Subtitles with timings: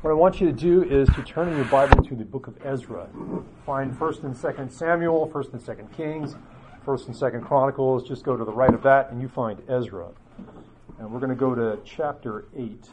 [0.00, 2.46] What I want you to do is to turn in your Bible to the book
[2.46, 3.08] of Ezra.
[3.66, 6.36] Find 1st and 2nd Samuel, 1st and 2nd Kings,
[6.86, 8.06] 1st and 2nd Chronicles.
[8.06, 10.10] Just go to the right of that and you find Ezra.
[11.00, 12.90] And we're going to go to chapter 8.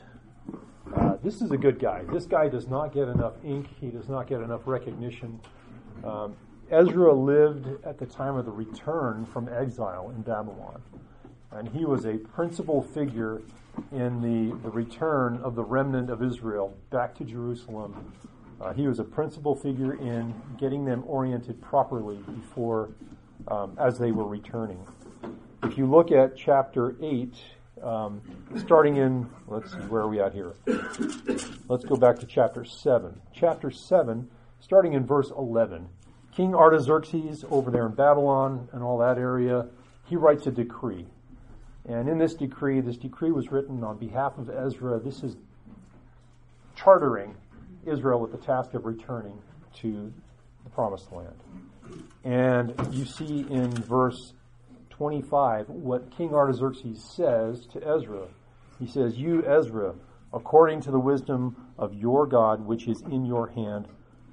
[0.96, 2.02] Uh, this is a good guy.
[2.12, 3.68] This guy does not get enough ink.
[3.80, 5.40] He does not get enough recognition.
[6.04, 6.36] Um,
[6.72, 10.82] Ezra lived at the time of the return from exile in Babylon.
[11.56, 13.42] And he was a principal figure
[13.94, 18.14] in the, the return of the remnant of Israel back to Jerusalem.
[18.60, 22.90] Uh, he was a principal figure in getting them oriented properly before,
[23.48, 24.86] um, as they were returning.
[25.64, 27.34] If you look at chapter 8,
[27.82, 28.22] um,
[28.58, 30.56] starting in, let's see, where are we at here?
[31.70, 33.22] Let's go back to chapter 7.
[33.34, 34.30] Chapter 7,
[34.60, 35.88] starting in verse 11.
[36.36, 39.68] King Artaxerxes over there in Babylon and all that area,
[40.06, 41.08] he writes a decree.
[41.88, 45.00] And in this decree, this decree was written on behalf of Ezra.
[45.00, 45.36] This is
[46.76, 47.36] chartering
[47.86, 49.38] Israel with the task of returning
[49.82, 50.12] to
[50.64, 51.36] the promised land.
[52.24, 54.34] And you see in verse
[54.90, 58.28] 25 what King Artaxerxes says to Ezra.
[58.80, 59.94] He says, You, Ezra,
[60.34, 63.88] according to the wisdom of your God, which is in your hand,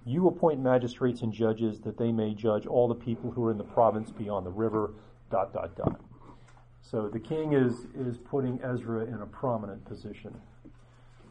[0.05, 3.59] you appoint magistrates and judges that they may judge all the people who are in
[3.59, 4.95] the province beyond the river,
[5.31, 6.01] dot, dot, dot.
[6.83, 10.35] So the king is, is putting Ezra in a prominent position.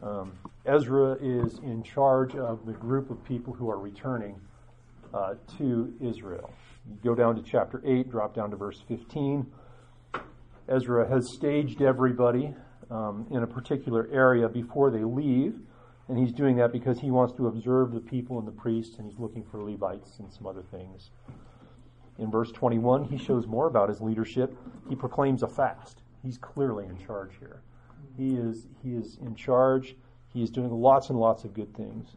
[0.01, 0.31] Um,
[0.65, 4.39] Ezra is in charge of the group of people who are returning
[5.13, 6.51] uh, to Israel.
[6.89, 9.45] You go down to chapter 8, drop down to verse 15.
[10.67, 12.55] Ezra has staged everybody
[12.89, 15.55] um, in a particular area before they leave,
[16.07, 19.09] and he's doing that because he wants to observe the people and the priests, and
[19.09, 21.11] he's looking for Levites and some other things.
[22.19, 24.55] In verse 21, he shows more about his leadership.
[24.89, 26.01] He proclaims a fast.
[26.23, 27.61] He's clearly in charge here.
[28.17, 29.95] He is, he is in charge.
[30.33, 32.09] He is doing lots and lots of good things.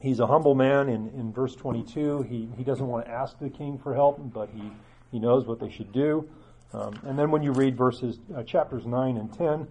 [0.00, 0.88] He's a humble man.
[0.88, 4.48] In, in verse 22, he, he doesn't want to ask the king for help, but
[4.54, 4.70] he,
[5.12, 6.28] he knows what they should do.
[6.72, 9.68] Um, and then when you read verses, uh, chapters 9 and 10,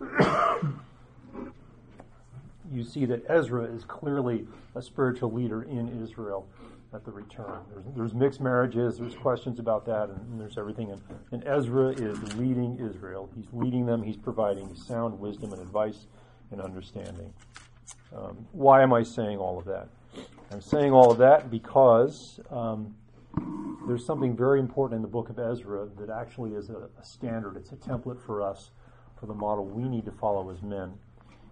[2.72, 6.46] you see that Ezra is clearly a spiritual leader in Israel
[6.94, 7.60] at the return.
[7.70, 10.90] There's, there's mixed marriages, there's questions about that, and, and there's everything.
[10.90, 13.30] And, and, Ezra is leading Israel.
[13.34, 16.06] He's leading them, he's providing sound wisdom and advice
[16.50, 17.32] and understanding.
[18.14, 19.88] Um, why am I saying all of that?
[20.50, 22.94] I'm saying all of that because um,
[23.86, 27.56] there's something very important in the book of Ezra that actually is a, a standard,
[27.56, 28.70] it's a template for us
[29.18, 30.92] for the model we need to follow as men.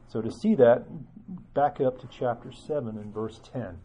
[0.09, 0.85] So to see that,
[1.55, 3.79] back up to chapter 7 and verse 10.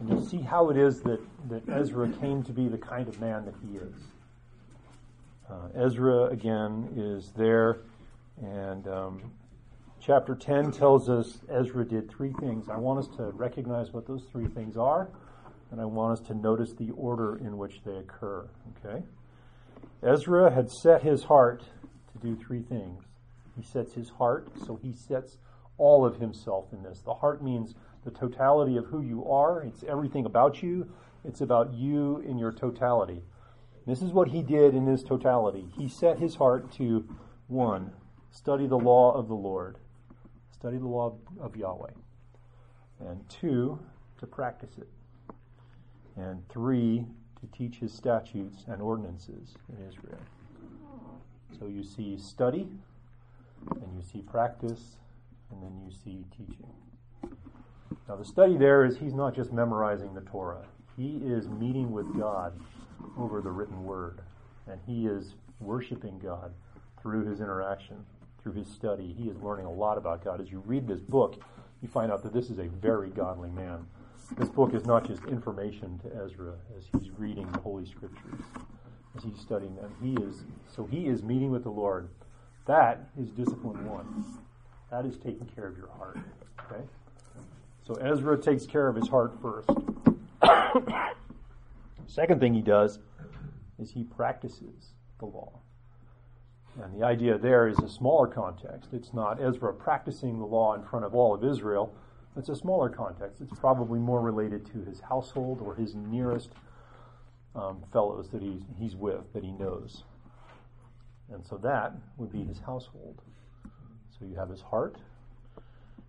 [0.00, 3.20] And you see how it is that, that Ezra came to be the kind of
[3.20, 3.94] man that he is.
[5.48, 7.80] Uh, Ezra, again, is there,
[8.42, 9.32] and um,
[10.00, 12.68] chapter 10 tells us Ezra did three things.
[12.68, 15.08] I want us to recognize what those three things are,
[15.70, 18.48] and I want us to notice the order in which they occur.
[18.84, 19.02] Okay?
[20.02, 21.62] Ezra had set his heart
[22.12, 23.02] to do three things.
[23.56, 25.38] He sets his heart, so he sets
[25.78, 27.00] all of himself in this.
[27.00, 29.62] The heart means the totality of who you are.
[29.62, 30.90] It's everything about you.
[31.24, 33.22] It's about you in your totality.
[33.86, 35.68] This is what he did in his totality.
[35.76, 37.08] He set his heart to
[37.48, 37.92] one,
[38.30, 39.78] study the law of the Lord,
[40.52, 41.92] study the law of Yahweh,
[43.00, 43.78] and two,
[44.18, 44.88] to practice it,
[46.16, 47.04] and three,
[47.40, 50.20] to teach his statutes and ordinances in Israel.
[51.58, 52.68] So you see study,
[53.70, 54.96] and you see practice,
[55.50, 56.72] and then you see teaching.
[58.08, 60.66] Now, the study there is he's not just memorizing the Torah,
[60.96, 62.58] he is meeting with God
[63.16, 64.20] over the written word,
[64.66, 66.52] and he is worshiping God
[67.00, 68.04] through his interaction,
[68.42, 69.14] through his study.
[69.18, 70.40] He is learning a lot about God.
[70.40, 71.42] As you read this book,
[71.82, 73.86] you find out that this is a very godly man.
[74.38, 78.40] This book is not just information to Ezra as he's reading the Holy Scriptures,
[79.16, 79.94] as he's studying them.
[80.02, 80.44] He is
[80.74, 82.08] so he is meeting with the Lord.
[82.66, 84.24] That is discipline one.
[84.90, 86.18] That is taking care of your heart.
[86.60, 86.82] Okay?
[87.86, 89.68] So Ezra takes care of his heart first.
[92.06, 92.98] Second thing he does
[93.78, 95.60] is he practices the law.
[96.82, 98.90] And the idea there is a smaller context.
[98.92, 101.94] It's not Ezra practicing the law in front of all of Israel.
[102.36, 103.40] It's a smaller context.
[103.40, 106.50] It's probably more related to his household or his nearest
[107.54, 110.02] um, fellows that he's, he's with, that he knows.
[111.32, 113.20] And so that would be his household.
[114.18, 114.96] So you have his heart,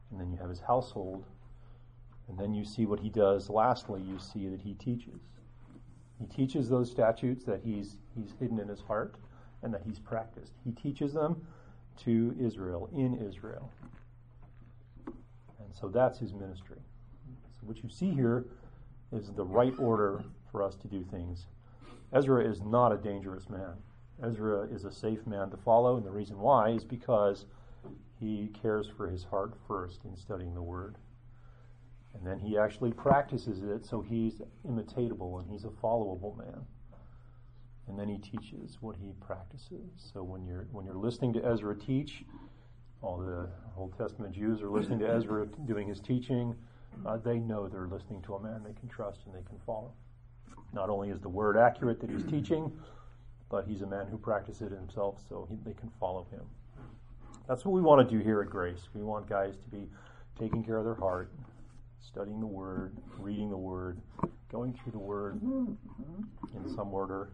[0.10, 1.24] and then you have his household,
[2.27, 3.50] and then you see what he does.
[3.50, 5.19] Lastly, you see that he teaches.
[6.19, 9.16] He teaches those statutes that he's, he's hidden in his heart
[9.63, 10.54] and that he's practiced.
[10.63, 11.45] He teaches them
[12.04, 13.72] to Israel, in Israel.
[15.06, 16.80] And so that's his ministry.
[17.51, 18.45] So what you see here
[19.12, 21.48] is the right order for us to do things.
[22.13, 23.74] Ezra is not a dangerous man.
[24.24, 27.45] Ezra is a safe man to follow, and the reason why is because
[28.19, 30.95] he cares for his heart first in studying the Word.
[32.15, 36.65] And then he actually practices it so he's imitatable and he's a followable man.
[37.88, 39.91] And then he teaches what he practices.
[40.13, 42.23] So when you're when you're listening to Ezra teach,
[43.01, 43.47] all the
[43.77, 46.56] Old Testament Jews are listening to Ezra doing his teaching.
[47.06, 49.91] Uh, they know they're listening to a man they can trust and they can follow.
[50.73, 52.71] Not only is the word accurate that he's teaching,
[53.50, 56.41] but he's a man who practices it himself, so he, they can follow him.
[57.47, 58.88] That's what we want to do here at Grace.
[58.94, 59.88] We want guys to be
[60.39, 61.31] taking care of their heart,
[62.06, 64.00] studying the Word, reading the Word,
[64.52, 67.30] going through the Word in some order.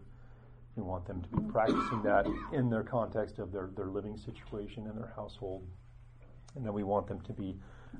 [0.76, 4.86] We want them to be practicing that in their context of their, their living situation
[4.86, 5.66] and their household.
[6.56, 7.56] And then we want them to be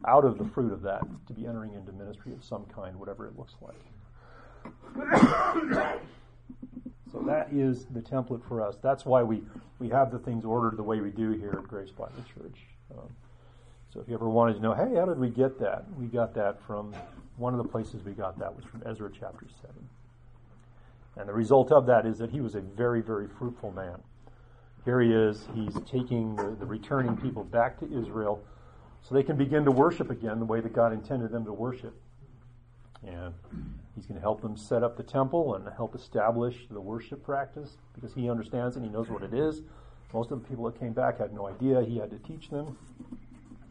[0.09, 3.27] out of the fruit of that, to be entering into ministry of some kind, whatever
[3.27, 3.77] it looks like.
[7.11, 8.77] So that is the template for us.
[8.83, 9.43] That's why we,
[9.79, 12.59] we have the things ordered the way we do here at Grace Bible Church.
[12.91, 13.11] Um,
[13.93, 15.85] so if you ever wanted to know, hey, how did we get that?
[15.99, 16.95] We got that from
[17.37, 19.75] one of the places we got that was from Ezra chapter 7.
[21.17, 24.01] And the result of that is that he was a very, very fruitful man.
[24.87, 28.43] Here he is, he's taking the, the returning people back to Israel
[29.03, 31.95] so they can begin to worship again the way that God intended them to worship.
[33.07, 33.35] And
[33.95, 37.77] he's going to help them set up the temple and help establish the worship practice
[37.95, 39.61] because he understands and he knows what it is.
[40.15, 41.83] Most of the people that came back had no idea.
[41.83, 42.77] He had to teach them.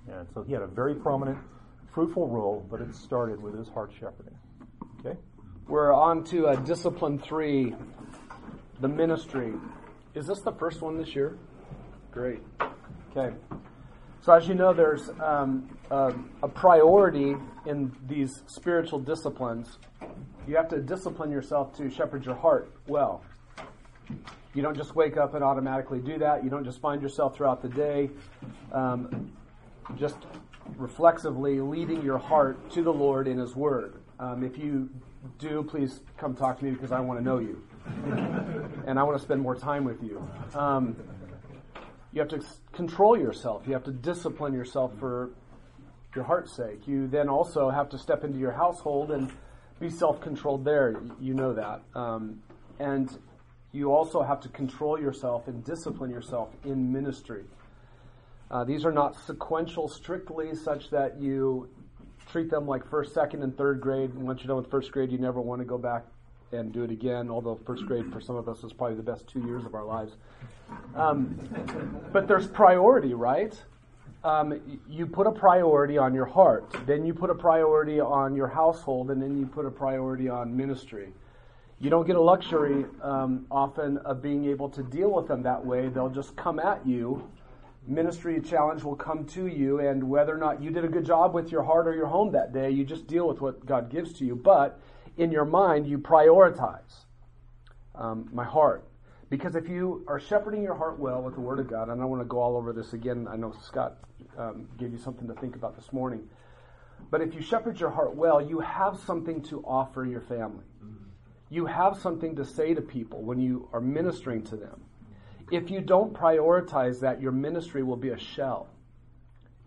[0.07, 1.37] And so he had a very prominent,
[1.93, 4.37] fruitful role, but it started with his heart shepherding.
[4.99, 5.17] Okay?
[5.67, 7.75] We're on to uh, discipline three,
[8.79, 9.53] the ministry.
[10.15, 11.37] Is this the first one this year?
[12.11, 12.39] Great.
[13.15, 13.35] Okay.
[14.21, 16.13] So, as you know, there's um, a,
[16.43, 19.79] a priority in these spiritual disciplines.
[20.47, 23.23] You have to discipline yourself to shepherd your heart well.
[24.53, 26.43] You don't just wake up and automatically do that.
[26.43, 28.09] You don't just find yourself throughout the day
[28.73, 29.31] um,
[29.95, 30.17] just
[30.77, 34.01] reflexively leading your heart to the Lord in His Word.
[34.19, 34.89] Um, if you
[35.39, 37.61] do, please come talk to me because I want to know you.
[38.87, 40.27] and I want to spend more time with you.
[40.53, 40.95] Um,
[42.13, 42.41] you have to
[42.73, 43.63] control yourself.
[43.65, 45.31] You have to discipline yourself for
[46.15, 46.87] your heart's sake.
[46.87, 49.31] You then also have to step into your household and
[49.79, 51.01] be self-controlled there.
[51.19, 51.81] You know that.
[51.95, 52.41] Um,
[52.79, 53.09] and
[53.71, 57.45] you also have to control yourself and discipline yourself in ministry.
[58.51, 61.69] Uh, these are not sequential strictly such that you
[62.29, 64.13] treat them like first, second, and third grade.
[64.13, 66.03] And once you're done with first grade, you never want to go back
[66.51, 69.25] and do it again, although first grade for some of us is probably the best
[69.25, 70.17] two years of our lives.
[70.95, 71.39] Um,
[72.11, 73.57] but there's priority, right?
[74.25, 78.47] Um, you put a priority on your heart, then you put a priority on your
[78.47, 81.13] household, and then you put a priority on ministry.
[81.79, 85.65] You don't get a luxury um, often of being able to deal with them that
[85.65, 85.87] way.
[85.87, 87.27] They'll just come at you.
[87.87, 91.33] Ministry challenge will come to you, and whether or not you did a good job
[91.33, 94.13] with your heart or your home that day, you just deal with what God gives
[94.19, 94.35] to you.
[94.35, 94.79] But
[95.17, 97.05] in your mind, you prioritize
[97.95, 98.87] um, my heart.
[99.29, 102.05] Because if you are shepherding your heart well with the Word of God, and I
[102.05, 103.97] want to go all over this again, I know Scott
[104.37, 106.27] um, gave you something to think about this morning.
[107.09, 110.65] But if you shepherd your heart well, you have something to offer your family.
[111.49, 114.81] You have something to say to people when you are ministering to them.
[115.51, 118.69] If you don't prioritize that, your ministry will be a shell.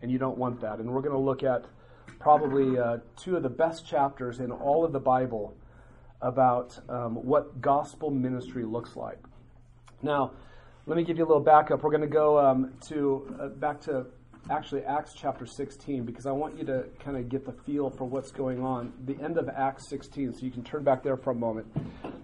[0.00, 0.78] And you don't want that.
[0.78, 1.66] And we're going to look at
[2.18, 5.54] probably uh, two of the best chapters in all of the Bible
[6.22, 9.18] about um, what gospel ministry looks like.
[10.02, 10.32] Now,
[10.86, 11.82] let me give you a little backup.
[11.82, 14.06] We're going to go um, to uh, back to
[14.50, 18.04] actually Acts chapter 16 because I want you to kind of get the feel for
[18.04, 18.92] what's going on.
[19.04, 21.66] The end of Acts 16, so you can turn back there for a moment.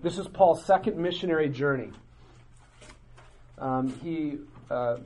[0.03, 1.91] This is Paul's second missionary journey.
[3.61, 4.39] Um, he
[4.71, 4.97] uh,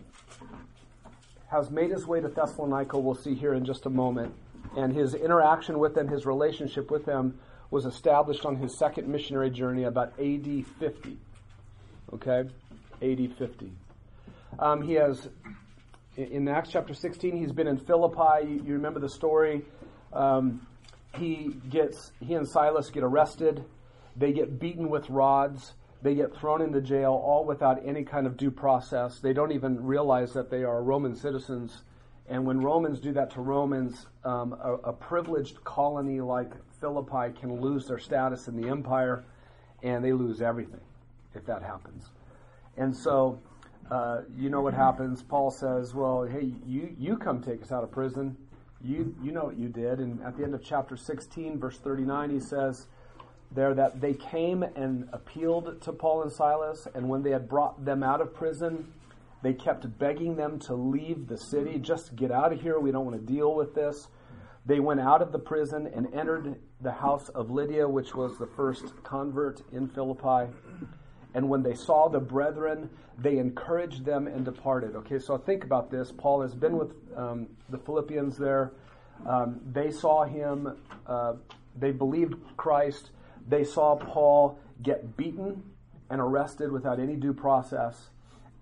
[1.50, 2.99] has made his way to Thessalonica.
[2.99, 4.34] We'll see here in just a moment
[4.76, 7.38] and his interaction with them, his relationship with them,
[7.70, 11.18] was established on his second missionary journey about AD 50.
[12.12, 12.44] Okay?
[13.02, 13.73] AD 50.
[14.58, 15.28] Um, he has,
[16.16, 18.46] in Acts chapter 16, he's been in Philippi.
[18.49, 19.62] You, you remember the story.
[20.12, 20.66] Um,
[21.16, 23.64] he gets, he and Silas get arrested.
[24.16, 25.73] They get beaten with rods.
[26.04, 29.18] They get thrown into jail, all without any kind of due process.
[29.18, 31.82] They don't even realize that they are Roman citizens
[32.26, 37.61] and when Romans do that to Romans, um, a, a, privileged colony like Philippi can
[37.61, 39.25] lose their status in the empire,
[39.82, 40.80] and they lose everything
[41.34, 42.11] if that happens.
[42.78, 43.40] And so,
[43.90, 45.23] uh, you know what happens?
[45.23, 48.37] Paul says, "Well, hey, you you come take us out of prison.
[48.80, 49.99] You, you know what you did.
[49.99, 52.87] And at the end of chapter 16, verse 39, he says
[53.54, 57.84] there that they came and appealed to Paul and Silas, and when they had brought
[57.84, 58.92] them out of prison,
[59.42, 61.78] they kept begging them to leave the city.
[61.78, 62.78] Just get out of here.
[62.80, 64.08] We don't want to deal with this.
[64.66, 68.46] They went out of the prison and entered the house of Lydia, which was the
[68.46, 70.50] first convert in Philippi.
[71.34, 74.96] And when they saw the brethren, they encouraged them and departed.
[74.96, 76.12] Okay, so think about this.
[76.12, 78.73] Paul has been with um, the Philippians there.
[79.26, 81.34] Um, they saw him, uh,
[81.76, 83.11] they believed Christ.
[83.46, 85.62] They saw Paul get beaten
[86.10, 88.10] and arrested without any due process.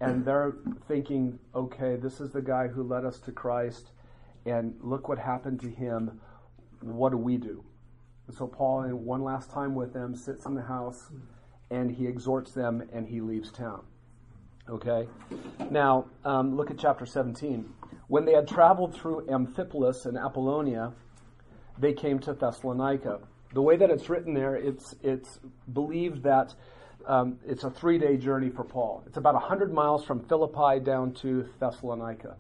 [0.01, 0.55] And they're
[0.89, 3.91] thinking, okay, this is the guy who led us to Christ
[4.45, 6.21] and look what happened to him.
[6.81, 7.65] What do we do?
[8.27, 11.11] And so Paul, in one last time with them, sits in the house
[11.71, 13.85] and he exhorts them and he leaves town.
[14.69, 15.09] Okay?
[15.71, 17.73] Now, um, look at chapter 17.
[18.09, 20.93] When they had traveled through Amphipolis and Apollonia,
[21.79, 23.21] they came to Thessalonica.
[23.53, 25.39] The way that it's written there, it's, it's
[25.73, 26.55] believed that
[27.07, 29.05] um, it's a three day journey for Paul.
[29.07, 32.37] It's about 100 miles from Philippi down to Thessalonica.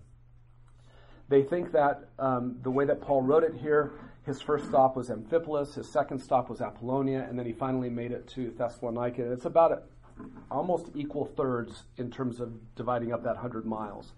[1.28, 3.92] They think that um, the way that Paul wrote it here,
[4.25, 8.12] his first stop was Amphipolis, his second stop was Apollonia, and then he finally made
[8.12, 9.23] it to Thessalonica.
[9.23, 9.83] And It's about a,
[10.50, 14.12] almost equal thirds in terms of dividing up that 100 miles.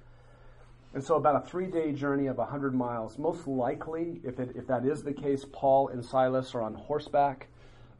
[0.95, 3.19] And so, about a three day journey of 100 miles.
[3.19, 7.49] Most likely, if, it, if that is the case, Paul and Silas are on horseback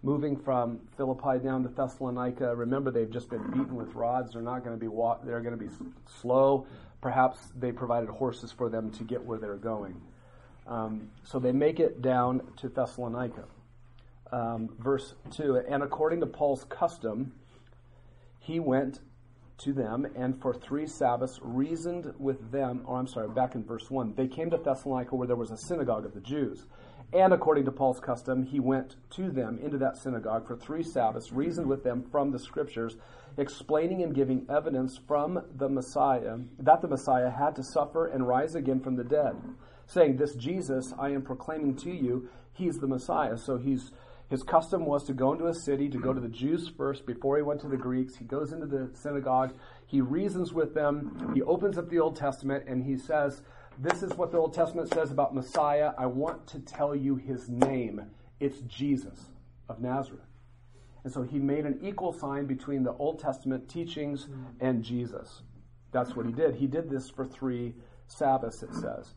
[0.05, 2.55] moving from Philippi down to Thessalonica.
[2.55, 4.35] Remember, they've just been beaten with rods.
[4.35, 5.71] They're not going to be walk, they're going to be
[6.21, 6.67] slow.
[7.01, 10.01] Perhaps they provided horses for them to get where they're going.
[10.67, 13.45] Um, so they make it down to Thessalonica.
[14.31, 17.33] Um, verse 2 And according to Paul's custom,
[18.39, 19.01] he went
[19.59, 22.83] to them and for three Sabbaths reasoned with them.
[22.87, 24.15] Or oh, I'm sorry, back in verse 1.
[24.15, 26.67] They came to Thessalonica where there was a synagogue of the Jews.
[27.13, 31.31] And according to Paul's custom, he went to them into that synagogue for three Sabbaths,
[31.31, 32.97] reasoned with them from the scriptures,
[33.37, 38.55] explaining and giving evidence from the Messiah that the Messiah had to suffer and rise
[38.57, 39.37] again from the dead,
[39.87, 43.39] saying, This Jesus I am proclaiming to you, he's the Messiah.
[43.39, 43.93] So he's
[44.31, 47.37] his custom was to go into a city, to go to the Jews first before
[47.37, 48.17] he went to the Greeks.
[48.17, 49.55] He goes into the synagogue,
[49.87, 53.43] he reasons with them, he opens up the Old Testament, and he says,
[53.79, 55.93] This is what the Old Testament says about Messiah.
[55.99, 58.03] I want to tell you his name.
[58.41, 59.31] It's Jesus
[59.69, 60.23] of Nazareth.
[61.05, 64.27] And so he made an equal sign between the Old Testament teachings
[64.61, 65.43] and Jesus.
[65.93, 66.57] That's what he did.
[66.57, 67.75] He did this for three
[68.07, 69.15] Sabbaths, it says.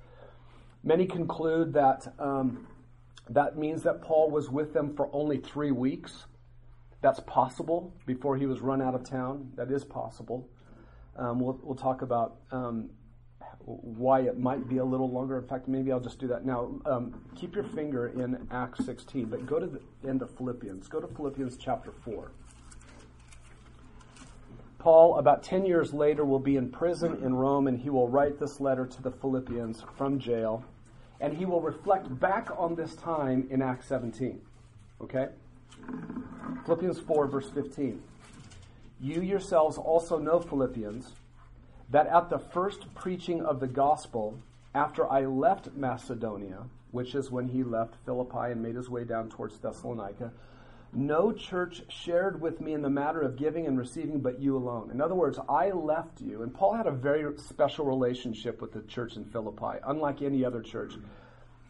[0.83, 2.67] Many conclude that um,
[3.29, 6.25] that means that Paul was with them for only three weeks.
[7.01, 9.51] That's possible before he was run out of town.
[9.55, 10.49] That is possible.
[11.17, 12.89] Um, we'll, we'll talk about um,
[13.67, 15.37] why it might be a little longer.
[15.37, 16.79] In fact, maybe I'll just do that now.
[16.85, 20.87] Um, keep your finger in Acts 16, but go to the end of Philippians.
[20.87, 22.31] Go to Philippians chapter 4.
[24.79, 28.39] Paul, about 10 years later, will be in prison in Rome, and he will write
[28.39, 30.63] this letter to the Philippians from jail,
[31.19, 34.41] and he will reflect back on this time in Acts 17.
[35.01, 35.27] Okay?
[36.65, 38.01] Philippians 4, verse 15.
[38.99, 41.13] You yourselves also know, Philippians,
[41.89, 44.39] that at the first preaching of the gospel,
[44.73, 49.29] after I left Macedonia, which is when he left Philippi and made his way down
[49.29, 50.31] towards Thessalonica,
[50.97, 54.89] no church shared with me in the matter of giving and receiving but you alone.
[54.91, 56.41] In other words, I left you.
[56.41, 60.61] And Paul had a very special relationship with the church in Philippi, unlike any other
[60.61, 60.95] church.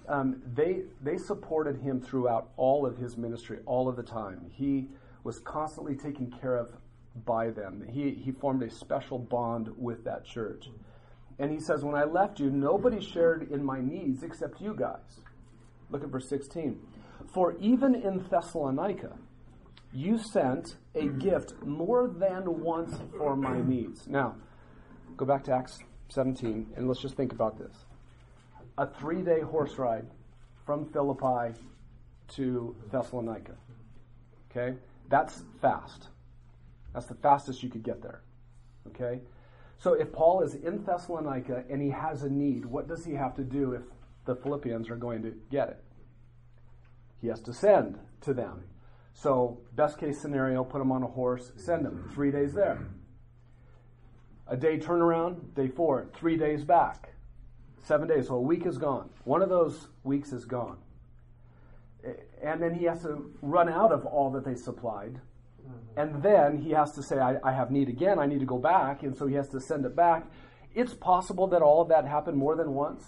[0.08, 4.50] Um, they, they supported him throughout all of his ministry, all of the time.
[4.54, 4.88] He
[5.26, 6.72] was constantly taken care of
[7.26, 7.86] by them.
[7.90, 10.70] He, he formed a special bond with that church.
[11.40, 15.20] And he says, When I left you, nobody shared in my needs except you guys.
[15.90, 16.80] Look at verse 16.
[17.34, 19.18] For even in Thessalonica,
[19.94, 24.08] you sent a gift more than once for my needs.
[24.08, 24.36] Now,
[25.16, 25.80] go back to Acts
[26.10, 27.74] 17, and let's just think about this.
[28.78, 30.08] A three day horse ride
[30.66, 31.60] from Philippi
[32.36, 33.56] to Thessalonica.
[34.52, 34.78] Okay?
[35.10, 36.10] That's fast.
[36.94, 38.22] That's the fastest you could get there.
[38.88, 39.22] Okay?
[39.78, 43.36] So if Paul is in Thessalonica and he has a need, what does he have
[43.36, 43.84] to do if
[44.26, 45.84] the Philippians are going to get it?
[47.22, 48.66] He has to send to them.
[49.14, 52.10] So, best case scenario, put them on a horse, send them.
[52.14, 52.88] Three days there.
[54.48, 57.14] A day turnaround, day four, three days back.
[57.84, 59.10] Seven days, so a week is gone.
[59.24, 60.78] One of those weeks is gone.
[62.44, 65.20] And then he has to run out of all that they supplied
[65.68, 66.00] Mm-hmm.
[66.00, 68.58] And then he has to say, I, I have need again, I need to go
[68.58, 70.26] back, and so he has to send it back.
[70.76, 73.04] It's possible that all of that happened more than once.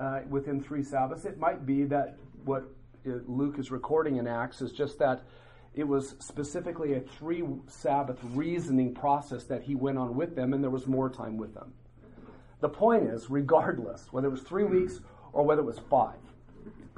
[0.00, 1.24] uh, within three Sabbaths.
[1.24, 2.64] It might be that what
[3.06, 5.22] Uh, Luke is recording in Acts is just that
[5.74, 10.62] it was specifically a three Sabbath reasoning process that he went on with them, and
[10.62, 11.72] there was more time with them.
[12.60, 15.00] The point is, regardless, whether it was three weeks
[15.32, 16.18] or whether it was five,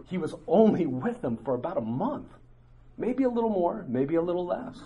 [0.07, 2.29] he was only with them for about a month.
[2.99, 4.79] Maybe a little more, maybe a little less.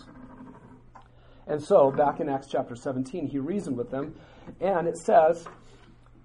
[1.46, 4.16] And so, back in Acts chapter 17, he reasoned with them,
[4.60, 5.46] and it says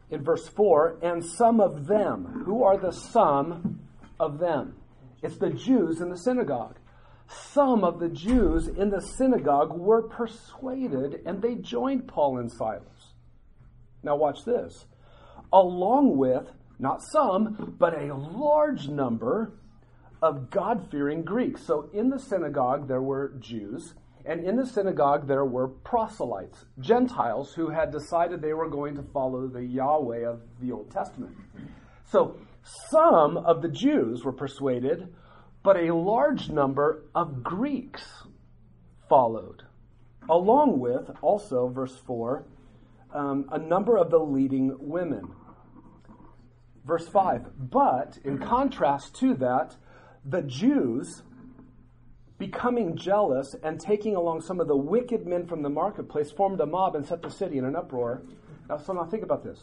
[0.10, 2.44] in verse 4 and some of them.
[2.46, 3.80] Who are the some
[4.20, 4.81] of them?
[5.22, 6.78] It's the Jews in the synagogue.
[7.28, 13.14] Some of the Jews in the synagogue were persuaded and they joined Paul and Silas.
[14.04, 14.86] Now, watch this.
[15.54, 16.48] Along with,
[16.80, 19.54] not some, but a large number
[20.22, 21.64] of God fearing Greeks.
[21.64, 23.94] So, in the synagogue, there were Jews
[24.26, 29.04] and in the synagogue, there were proselytes, Gentiles who had decided they were going to
[29.04, 31.36] follow the Yahweh of the Old Testament.
[32.06, 35.14] So some of the Jews were persuaded,
[35.64, 38.04] but a large number of Greeks
[39.10, 39.64] followed,
[40.30, 42.46] along with also, verse 4,
[43.14, 45.34] um, a number of the leading women.
[46.86, 49.76] Verse 5, but in contrast to that,
[50.26, 51.22] the Jews
[52.42, 56.66] becoming jealous and taking along some of the wicked men from the marketplace, formed a
[56.66, 58.24] mob and set the city in an uproar.
[58.68, 59.60] Now, so now think about this.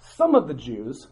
[0.00, 1.08] Some of the Jews,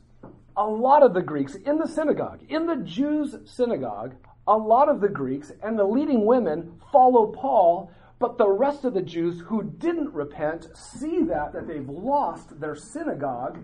[0.58, 4.16] a lot of the Greeks in the synagogue, in the Jews' synagogue,
[4.48, 8.92] a lot of the Greeks and the leading women follow Paul, but the rest of
[8.92, 13.62] the Jews who didn't repent see that, that they've lost their synagogue,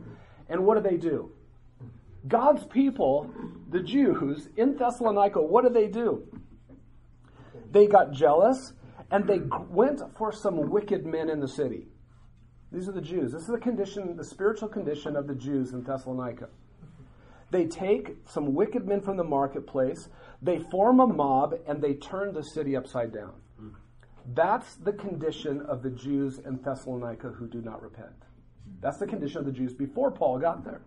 [0.48, 1.32] and what do they do?
[2.28, 3.28] God's people,
[3.70, 6.22] the Jews in Thessalonica, what do they do?
[7.72, 8.72] They got jealous
[9.10, 11.88] and they went for some wicked men in the city.
[12.70, 13.32] These are the Jews.
[13.32, 16.48] This is the condition, the spiritual condition of the Jews in Thessalonica.
[17.50, 20.08] They take some wicked men from the marketplace,
[20.42, 23.34] they form a mob, and they turn the city upside down.
[24.32, 28.24] That's the condition of the Jews in Thessalonica who do not repent.
[28.80, 30.80] That's the condition of the Jews before Paul got there.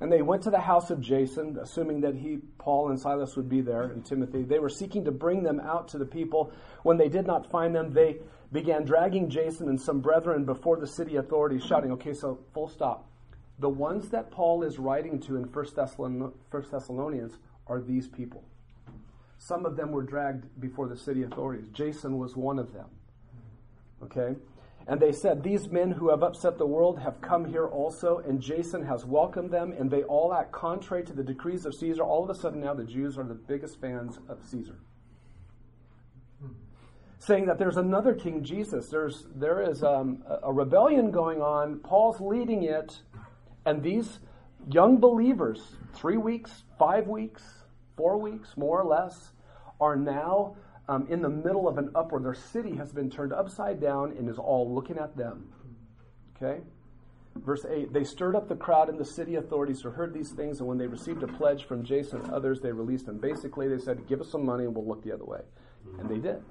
[0.00, 3.48] And they went to the house of Jason, assuming that he, Paul and Silas would
[3.48, 4.42] be there, and Timothy.
[4.42, 6.52] They were seeking to bring them out to the people.
[6.82, 8.18] When they did not find them, they
[8.52, 13.08] began dragging Jason and some brethren before the city authorities, shouting, okay, so full stop.
[13.58, 15.66] The ones that Paul is writing to in 1
[16.70, 18.44] Thessalonians are these people.
[19.38, 21.68] Some of them were dragged before the city authorities.
[21.72, 22.86] Jason was one of them.
[24.02, 24.36] Okay?
[24.86, 28.40] And they said, These men who have upset the world have come here also, and
[28.40, 32.02] Jason has welcomed them, and they all act contrary to the decrees of Caesar.
[32.02, 34.78] All of a sudden, now the Jews are the biggest fans of Caesar.
[37.18, 38.90] Saying that there's another King Jesus.
[38.90, 41.78] There's, there is um, a rebellion going on.
[41.78, 42.98] Paul's leading it,
[43.66, 44.18] and these
[44.70, 45.60] young believers,
[45.94, 47.42] three weeks, five weeks,
[47.96, 49.32] four weeks, more or less,
[49.80, 50.56] are now
[50.88, 52.20] um, in the middle of an uproar.
[52.20, 55.52] Their city has been turned upside down and is all looking at them.
[56.36, 56.60] Okay?
[57.36, 60.60] Verse 8 They stirred up the crowd and the city authorities who heard these things,
[60.60, 63.18] and when they received a pledge from Jason and others, they released them.
[63.18, 65.40] Basically, they said, Give us some money and we'll look the other way.
[65.98, 66.42] And they did.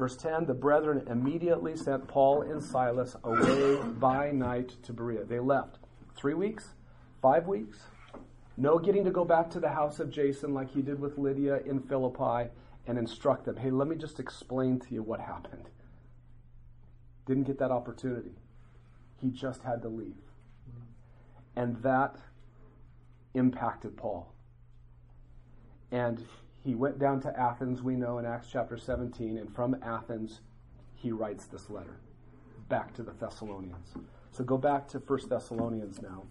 [0.00, 5.24] Verse 10 The brethren immediately sent Paul and Silas away by night to Berea.
[5.24, 5.76] They left.
[6.16, 6.70] Three weeks?
[7.20, 7.80] Five weeks?
[8.56, 11.58] No getting to go back to the house of Jason like he did with Lydia
[11.66, 12.48] in Philippi
[12.86, 15.68] and instruct them hey, let me just explain to you what happened.
[17.26, 18.38] Didn't get that opportunity.
[19.20, 20.14] He just had to leave.
[21.56, 22.16] And that
[23.34, 24.32] impacted Paul.
[25.92, 26.24] And
[26.64, 30.40] he went down to Athens, we know in Acts chapter 17, and from Athens,
[30.94, 32.00] he writes this letter
[32.68, 33.94] back to the Thessalonians.
[34.30, 36.22] So go back to 1 Thessalonians now.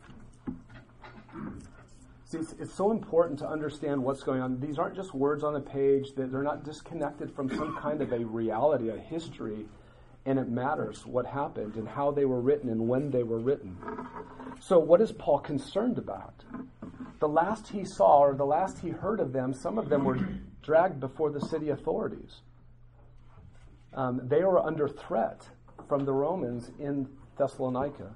[2.25, 4.59] See, it's, it's, so important to understand what's going on.
[4.59, 8.13] These aren't just words on a page, that they're not disconnected from some kind of
[8.13, 9.65] a reality, a history,
[10.25, 13.77] and it matters what happened and how they were written and when they were written.
[14.59, 16.43] So, what is Paul concerned about?
[17.19, 20.17] The last he saw or the last he heard of them, some of them were
[20.61, 22.41] dragged before the city authorities.
[23.93, 25.47] Um, they were under threat
[25.87, 28.15] from the Romans in Thessalonica.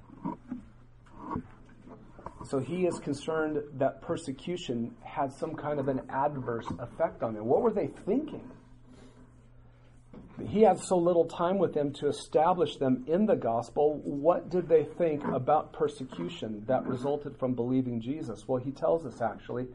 [2.45, 7.45] So he is concerned that persecution had some kind of an adverse effect on them.
[7.45, 8.49] What were they thinking?
[10.41, 14.01] He had so little time with them to establish them in the gospel.
[14.03, 18.47] What did they think about persecution that resulted from believing Jesus?
[18.47, 19.67] Well, he tells us actually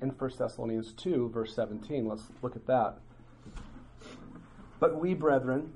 [0.00, 2.06] in 1 Thessalonians 2, verse 17.
[2.06, 2.98] Let's look at that.
[4.78, 5.72] But we, brethren,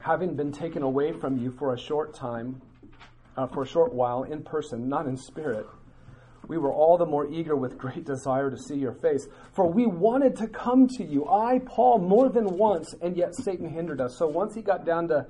[0.00, 2.60] having been taken away from you for a short time,
[3.36, 5.66] uh, for a short while in person, not in spirit,
[6.48, 9.26] we were all the more eager with great desire to see your face.
[9.52, 13.68] For we wanted to come to you, I, Paul, more than once, and yet Satan
[13.68, 14.16] hindered us.
[14.16, 15.26] So once he got down to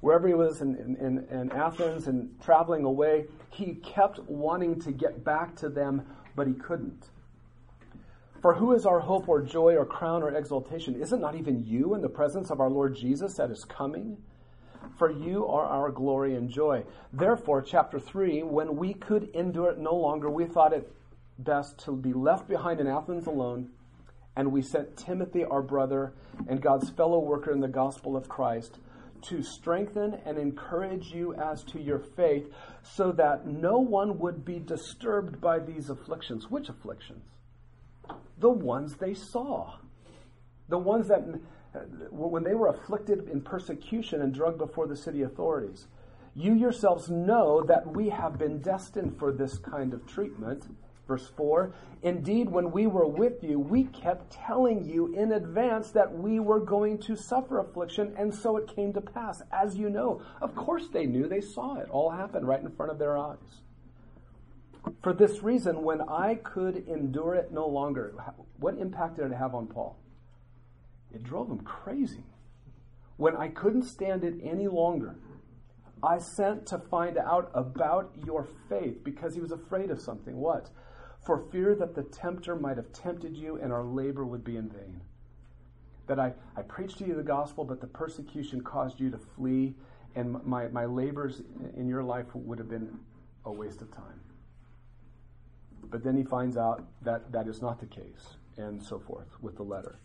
[0.00, 5.24] wherever he was in, in, in Athens and traveling away, he kept wanting to get
[5.24, 6.02] back to them,
[6.36, 7.10] but he couldn't.
[8.40, 11.00] For who is our hope or joy or crown or exaltation?
[11.00, 14.16] Is it not even you in the presence of our Lord Jesus that is coming?
[14.98, 16.84] For you are our glory and joy.
[17.12, 20.92] Therefore, chapter 3, when we could endure it no longer, we thought it
[21.38, 23.70] best to be left behind in Athens alone,
[24.36, 26.12] and we sent Timothy, our brother,
[26.48, 28.78] and God's fellow worker in the gospel of Christ,
[29.22, 32.48] to strengthen and encourage you as to your faith,
[32.82, 36.50] so that no one would be disturbed by these afflictions.
[36.50, 37.24] Which afflictions?
[38.38, 39.74] The ones they saw.
[40.68, 41.22] The ones that
[42.10, 45.86] when they were afflicted in persecution and drugged before the city authorities.
[46.34, 50.64] You yourselves know that we have been destined for this kind of treatment.
[51.06, 56.12] Verse 4 Indeed, when we were with you, we kept telling you in advance that
[56.12, 60.22] we were going to suffer affliction, and so it came to pass, as you know.
[60.40, 63.62] Of course, they knew, they saw it all happen right in front of their eyes.
[65.02, 68.14] For this reason, when I could endure it no longer,
[68.58, 69.98] what impact did it have on Paul?
[71.12, 72.24] It drove him crazy.
[73.16, 75.16] When I couldn't stand it any longer,
[76.02, 80.36] I sent to find out about your faith because he was afraid of something.
[80.36, 80.70] What?
[81.20, 84.70] For fear that the tempter might have tempted you and our labor would be in
[84.70, 85.02] vain.
[86.06, 89.74] That I, I preached to you the gospel, but the persecution caused you to flee,
[90.14, 91.42] and my, my labors
[91.76, 92.98] in your life would have been
[93.44, 94.20] a waste of time.
[95.84, 99.56] But then he finds out that that is not the case, and so forth with
[99.56, 99.98] the letter.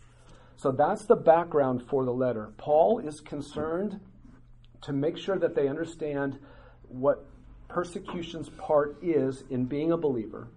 [0.56, 2.52] So that's the background for the letter.
[2.56, 4.00] Paul is concerned
[4.82, 6.38] to make sure that they understand
[6.88, 7.26] what
[7.68, 10.48] persecution's part is in being a believer.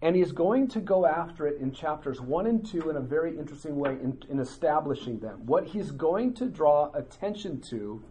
[0.00, 3.38] And he's going to go after it in chapters 1 and 2 in a very
[3.38, 5.46] interesting way in, in establishing them.
[5.46, 8.02] What he's going to draw attention to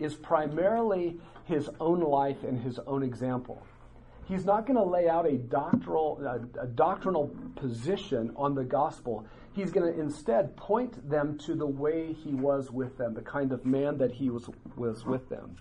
[0.00, 3.64] is primarily his own life and his own example.
[4.26, 9.24] He's not going to lay out a doctrinal, a, a doctrinal position on the gospel.
[9.54, 13.52] He's going to instead point them to the way he was with them, the kind
[13.52, 15.56] of man that he was, was with them.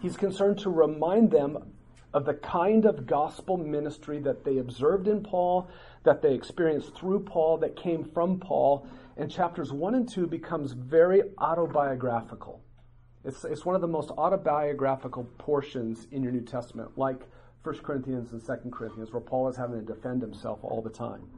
[0.00, 1.72] He's concerned to remind them
[2.14, 5.68] of the kind of gospel ministry that they observed in Paul,
[6.04, 8.86] that they experienced through Paul, that came from Paul.
[9.16, 12.62] And chapters 1 and 2 becomes very autobiographical.
[13.24, 17.20] It's, it's one of the most autobiographical portions in your New Testament, like
[17.64, 21.28] 1 Corinthians and 2 Corinthians, where Paul is having to defend himself all the time.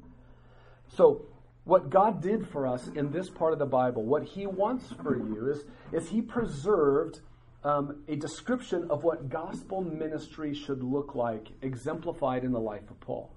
[0.88, 1.24] So
[1.64, 5.16] what God did for us in this part of the Bible, what He wants for
[5.16, 7.20] you is, is He preserved
[7.64, 12.98] um, a description of what gospel ministry should look like, exemplified in the life of
[13.00, 13.30] Paul.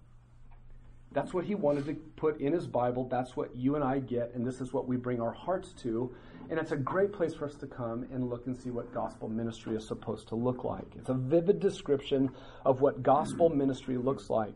[1.14, 3.08] That's what he wanted to put in his Bible.
[3.08, 6.14] That's what you and I get, and this is what we bring our hearts to.
[6.50, 9.30] And it's a great place for us to come and look and see what gospel
[9.30, 10.88] ministry is supposed to look like.
[10.98, 12.32] It's a vivid description
[12.66, 14.56] of what gospel ministry looks like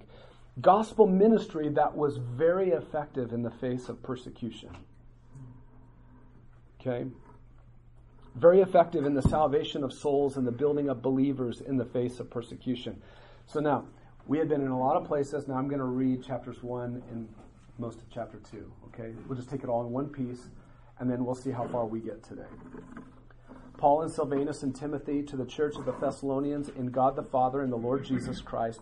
[0.61, 4.69] gospel ministry that was very effective in the face of persecution.
[6.79, 7.05] Okay?
[8.35, 12.19] Very effective in the salvation of souls and the building of believers in the face
[12.19, 13.01] of persecution.
[13.45, 13.85] So now,
[14.27, 15.47] we have been in a lot of places.
[15.47, 17.29] Now I'm going to read chapters 1 and
[17.77, 18.71] most of chapter 2.
[18.87, 19.13] Okay?
[19.27, 20.49] We'll just take it all in one piece,
[20.99, 22.49] and then we'll see how far we get today.
[23.77, 27.61] Paul and Silvanus and Timothy to the church of the Thessalonians in God the Father
[27.61, 28.81] and the Lord Jesus Christ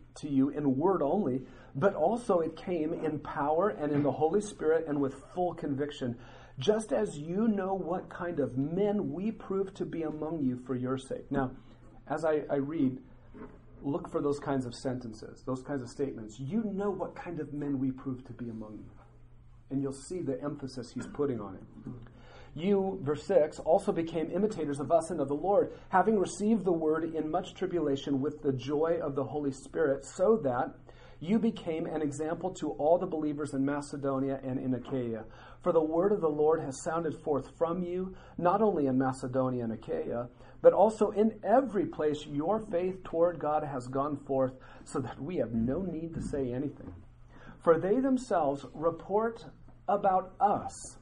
[0.15, 1.41] to you in word only
[1.75, 6.17] but also it came in power and in the Holy Spirit and with full conviction,
[6.59, 10.75] just as you know what kind of men we prove to be among you for
[10.75, 11.31] your sake.
[11.31, 11.51] Now,
[12.07, 12.97] as I, I read,
[13.81, 16.39] look for those kinds of sentences, those kinds of statements.
[16.39, 18.91] You know what kind of men we prove to be among you.
[19.69, 21.63] And you'll see the emphasis he's putting on it.
[22.53, 26.73] You, verse 6, also became imitators of us and of the Lord, having received the
[26.73, 30.75] word in much tribulation with the joy of the Holy Spirit, so that
[31.21, 35.23] you became an example to all the believers in Macedonia and in Achaia.
[35.61, 39.63] For the word of the Lord has sounded forth from you, not only in Macedonia
[39.63, 40.27] and Achaia,
[40.61, 45.37] but also in every place your faith toward God has gone forth, so that we
[45.37, 46.93] have no need to say anything.
[47.63, 49.45] For they themselves report
[49.87, 50.97] about us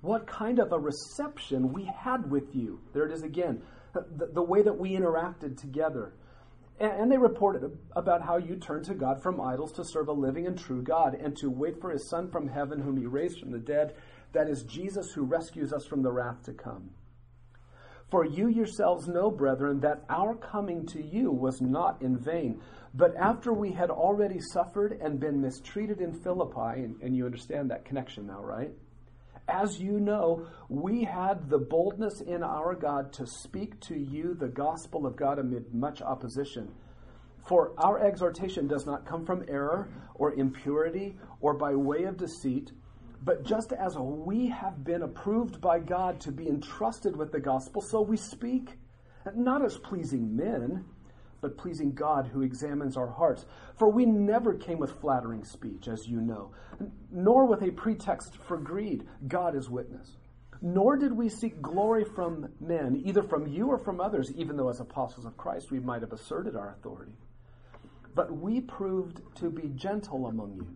[0.00, 2.80] what kind of a reception we had with you.
[2.92, 6.14] There it is again, the, the way that we interacted together.
[6.78, 10.12] And, and they reported about how you turned to God from idols to serve a
[10.12, 13.40] living and true God and to wait for his Son from heaven, whom he raised
[13.40, 13.94] from the dead.
[14.32, 16.90] That is Jesus who rescues us from the wrath to come.
[18.10, 22.60] For you yourselves know, brethren, that our coming to you was not in vain.
[22.94, 27.70] But after we had already suffered and been mistreated in Philippi, and, and, you understand
[27.70, 28.70] that connection now, right?
[29.48, 34.48] As you know, we had the boldness in our God to speak to you the
[34.48, 36.72] gospel of God amid much opposition.
[37.48, 42.72] For our exhortation does not come from error or impurity or by way of deceit
[43.26, 47.82] but just as we have been approved by God to be entrusted with the gospel,
[47.82, 48.78] so we speak,
[49.34, 50.84] not as pleasing men,
[51.40, 53.44] but pleasing God who examines our hearts.
[53.78, 56.52] For we never came with flattering speech, as you know,
[57.10, 59.06] nor with a pretext for greed.
[59.28, 60.16] God is witness.
[60.62, 64.70] Nor did we seek glory from men, either from you or from others, even though
[64.70, 67.12] as apostles of Christ we might have asserted our authority.
[68.14, 70.66] But we proved to be gentle among you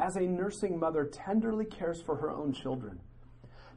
[0.00, 3.00] as a nursing mother tenderly cares for her own children.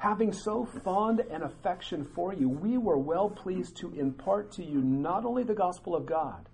[0.01, 4.81] Having so fond an affection for you, we were well pleased to impart to you
[4.81, 6.49] not only the gospel of God,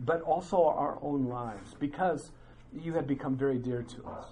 [0.00, 2.32] but also our own lives, because
[2.72, 4.26] you had become very dear to us.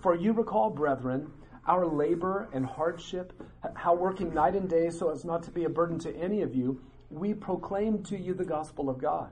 [0.00, 1.30] For you recall, brethren,
[1.64, 3.32] our labor and hardship,
[3.74, 6.56] how working night and day so as not to be a burden to any of
[6.56, 9.30] you, we proclaimed to you the gospel of God.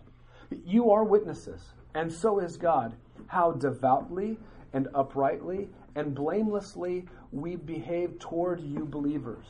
[0.65, 2.95] You are witnesses, and so is God
[3.27, 4.39] how devoutly
[4.73, 9.45] and uprightly and blamelessly we behave toward you believers.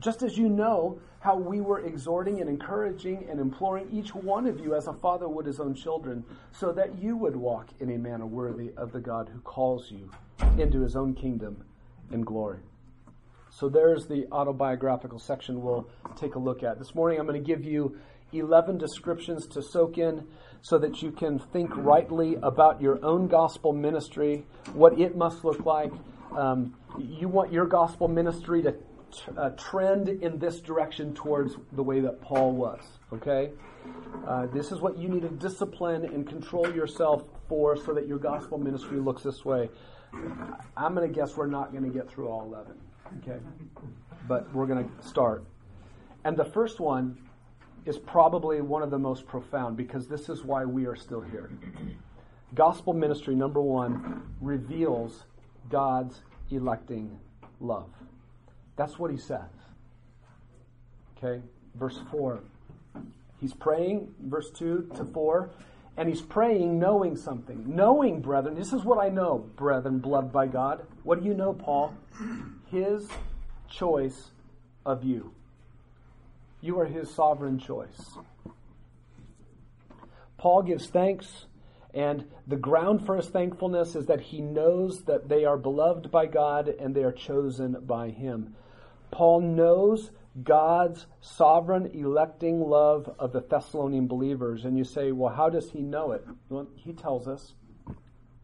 [0.00, 4.60] Just as you know how we were exhorting and encouraging and imploring each one of
[4.60, 7.98] you as a father would his own children, so that you would walk in a
[7.98, 10.10] manner worthy of the God who calls you
[10.58, 11.64] into his own kingdom
[12.10, 12.60] and glory.
[13.50, 16.78] So there's the autobiographical section we'll take a look at.
[16.78, 17.96] This morning I'm going to give you
[18.32, 20.26] 11 descriptions to soak in
[20.60, 25.64] so that you can think rightly about your own gospel ministry, what it must look
[25.64, 25.92] like.
[26.36, 28.78] Um, you want your gospel ministry to t-
[29.36, 32.80] uh, trend in this direction towards the way that Paul was,
[33.12, 33.50] okay?
[34.26, 38.18] Uh, this is what you need to discipline and control yourself for so that your
[38.18, 39.68] gospel ministry looks this way.
[40.76, 42.74] I'm going to guess we're not going to get through all 11,
[43.18, 43.40] okay?
[44.28, 45.44] But we're going to start.
[46.24, 47.18] And the first one
[47.84, 51.50] is probably one of the most profound because this is why we are still here.
[52.54, 55.24] Gospel ministry, number one, reveals
[55.70, 57.18] God's electing
[57.60, 57.90] love.
[58.76, 59.40] That's what he says.
[61.16, 61.42] Okay,
[61.74, 62.40] verse 4.
[63.40, 65.50] He's praying, verse 2 to 4,
[65.96, 67.64] and he's praying knowing something.
[67.66, 70.86] Knowing, brethren, this is what I know, brethren, beloved by God.
[71.02, 71.94] What do you know, Paul?
[72.70, 73.08] His
[73.68, 74.30] choice
[74.84, 75.32] of you.
[76.60, 78.16] You are his sovereign choice.
[80.38, 81.46] Paul gives thanks,
[81.94, 86.26] and the ground for his thankfulness is that he knows that they are beloved by
[86.26, 88.56] God and they are chosen by him.
[89.12, 90.10] Paul knows
[90.42, 94.64] God's sovereign electing love of the Thessalonian believers.
[94.64, 96.26] And you say, well, how does he know it?
[96.48, 97.54] Well, he tells us.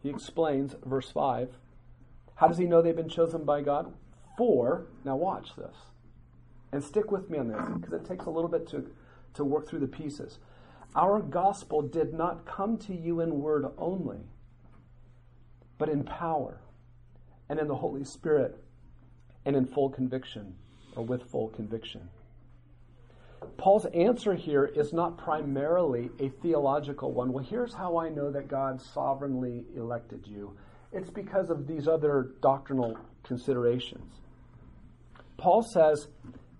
[0.01, 1.49] He explains, verse 5.
[2.35, 3.93] How does he know they've been chosen by God?
[4.37, 5.75] For, now watch this.
[6.71, 8.89] And stick with me on this because it takes a little bit to,
[9.33, 10.39] to work through the pieces.
[10.95, 14.19] Our gospel did not come to you in word only,
[15.77, 16.59] but in power
[17.49, 18.61] and in the Holy Spirit
[19.45, 20.55] and in full conviction
[20.95, 22.09] or with full conviction.
[23.57, 27.33] Paul's answer here is not primarily a theological one.
[27.33, 30.55] Well, here's how I know that God sovereignly elected you.
[30.91, 34.13] It's because of these other doctrinal considerations.
[35.37, 36.07] Paul says,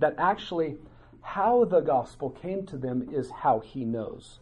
[0.01, 0.77] that actually
[1.21, 4.39] how the gospel came to them is how he knows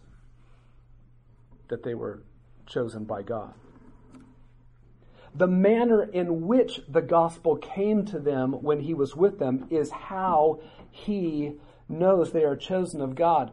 [1.67, 2.23] that they were
[2.65, 3.53] chosen by God.
[5.35, 9.91] The manner in which the gospel came to them when he was with them is
[9.91, 10.59] how
[10.91, 11.53] he
[11.87, 13.51] knows they are chosen of God.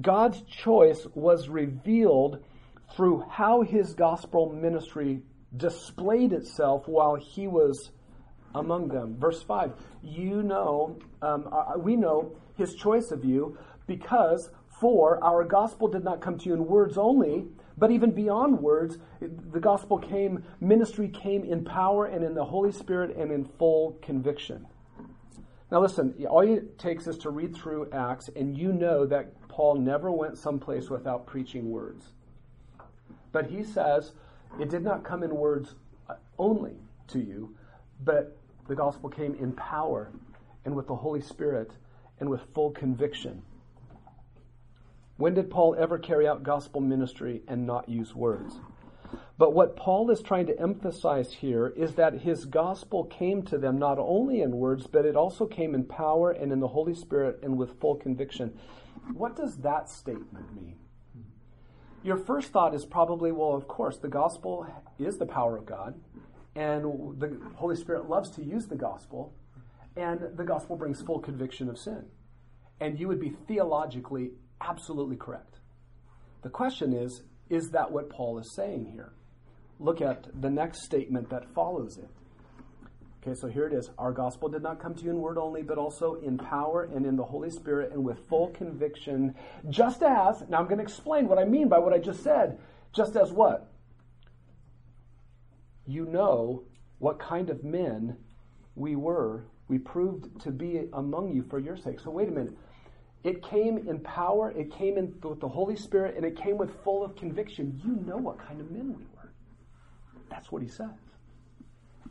[0.00, 2.42] God's choice was revealed
[2.94, 5.20] through how his gospel ministry
[5.56, 7.90] displayed itself while he was
[8.54, 9.16] among them.
[9.18, 15.44] Verse 5 You know, um, uh, we know his choice of you because, for our
[15.44, 17.46] gospel did not come to you in words only,
[17.78, 22.72] but even beyond words, the gospel came, ministry came in power and in the Holy
[22.72, 24.66] Spirit and in full conviction.
[25.70, 29.76] Now, listen, all it takes is to read through Acts, and you know that Paul
[29.76, 32.06] never went someplace without preaching words.
[33.32, 34.12] But he says,
[34.58, 35.74] It did not come in words
[36.38, 36.76] only
[37.08, 37.54] to you,
[38.04, 40.10] but the gospel came in power
[40.64, 41.72] and with the Holy Spirit
[42.20, 43.42] and with full conviction.
[45.16, 48.54] When did Paul ever carry out gospel ministry and not use words?
[49.36, 53.78] But what Paul is trying to emphasize here is that his gospel came to them
[53.78, 57.38] not only in words, but it also came in power and in the Holy Spirit
[57.42, 58.58] and with full conviction.
[59.14, 60.76] What does that statement mean?
[62.02, 64.66] Your first thought is probably, well, of course, the gospel
[64.98, 65.94] is the power of God,
[66.54, 69.32] and the Holy Spirit loves to use the gospel,
[69.98, 72.04] and the gospel brings full conviction of sin.
[72.80, 74.30] And you would be theologically
[74.60, 75.58] absolutely correct.
[76.42, 79.12] The question is, is that what Paul is saying here?
[79.80, 82.08] Look at the next statement that follows it.
[83.20, 83.90] Okay, so here it is.
[83.98, 87.04] Our gospel did not come to you in word only, but also in power and
[87.04, 89.34] in the Holy Spirit and with full conviction,
[89.68, 92.58] just as, now I'm going to explain what I mean by what I just said.
[92.94, 93.72] Just as what?
[95.86, 96.64] You know
[96.98, 98.18] what kind of men
[98.76, 102.00] we were, we proved to be among you for your sake.
[102.00, 102.56] So wait a minute.
[103.24, 106.70] It came in power, it came in with the Holy Spirit, and it came with
[106.82, 107.80] full of conviction.
[107.84, 109.32] You know what kind of men we were.
[110.30, 110.88] That's what he says.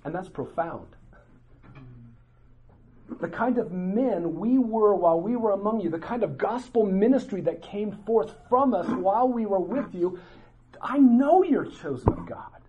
[0.04, 0.88] And that's profound.
[3.22, 6.86] The kind of men we were while we were among you, the kind of gospel
[6.86, 10.20] ministry that came forth from us while we were with you,
[10.82, 12.62] I know you're chosen of God.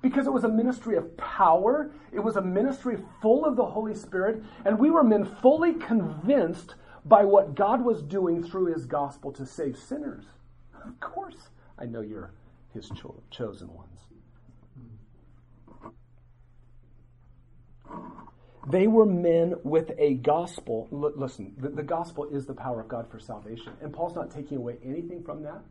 [0.00, 3.94] Because it was a ministry of power, it was a ministry full of the Holy
[3.94, 9.32] Spirit, and we were men fully convinced by what God was doing through his gospel
[9.32, 10.24] to save sinners.
[10.84, 12.32] Of course, I know you're
[12.72, 14.00] his cho- chosen ones.
[18.68, 20.88] They were men with a gospel.
[20.92, 23.72] L- listen, the, the gospel is the power of God for salvation.
[23.80, 25.62] And Paul's not taking away anything from that.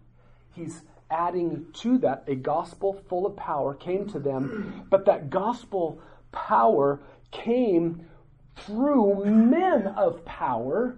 [0.53, 6.01] He's adding to that a gospel full of power came to them, but that gospel
[6.31, 6.99] power
[7.31, 8.05] came
[8.55, 10.97] through men of power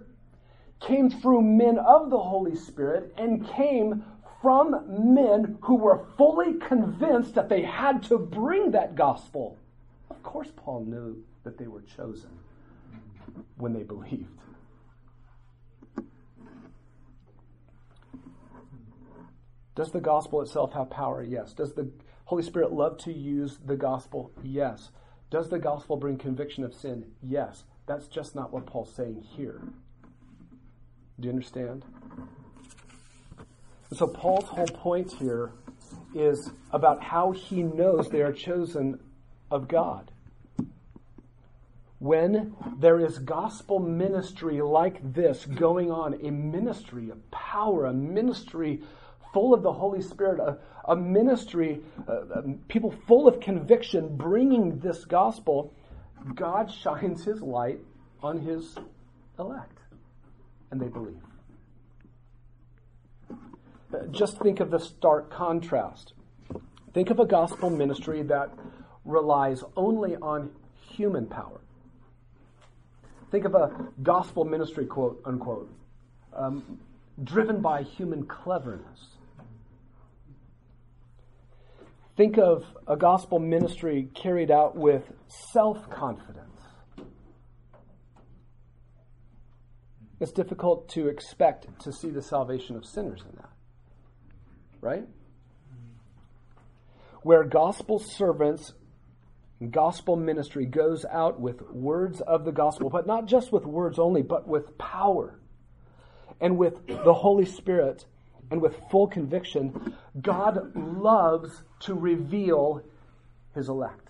[0.80, 4.04] came through men of the Holy Spirit and came
[4.42, 9.58] from men who were fully convinced that they had to bring that gospel.
[10.10, 12.30] Of course, Paul knew that they were chosen
[13.58, 14.26] when they believed.
[19.74, 21.22] Does the gospel itself have power?
[21.22, 21.52] Yes.
[21.52, 21.90] Does the
[22.24, 24.32] Holy Spirit love to use the gospel?
[24.42, 24.90] Yes.
[25.30, 27.04] Does the gospel bring conviction of sin?
[27.22, 27.64] Yes.
[27.86, 29.62] That's just not what Paul's saying here.
[31.18, 31.84] Do you understand?
[33.92, 35.50] so Paul's whole point here
[36.14, 39.00] is about how he knows they are chosen
[39.50, 40.10] of God.
[41.98, 48.82] When there is gospel ministry like this going on, a ministry of power, a ministry
[49.32, 50.58] full of the Holy Spirit, a,
[50.90, 55.72] a ministry, uh, people full of conviction bringing this gospel,
[56.34, 57.80] God shines his light
[58.22, 58.76] on his
[59.38, 59.78] elect
[60.70, 61.16] and they believe.
[64.12, 66.12] Just think of the stark contrast.
[66.94, 68.50] Think of a gospel ministry that
[69.04, 70.50] relies only on
[70.90, 71.60] human power.
[73.30, 75.72] Think of a gospel ministry, quote unquote,
[76.32, 76.78] um,
[77.22, 79.16] driven by human cleverness.
[82.20, 85.10] Think of a gospel ministry carried out with
[85.54, 86.60] self confidence.
[90.20, 93.48] It's difficult to expect to see the salvation of sinners in that.
[94.82, 95.08] Right?
[97.22, 98.74] Where gospel servants,
[99.70, 104.20] gospel ministry goes out with words of the gospel, but not just with words only,
[104.20, 105.40] but with power
[106.38, 108.04] and with the Holy Spirit
[108.50, 112.82] and with full conviction, God loves to reveal
[113.54, 114.08] his elect.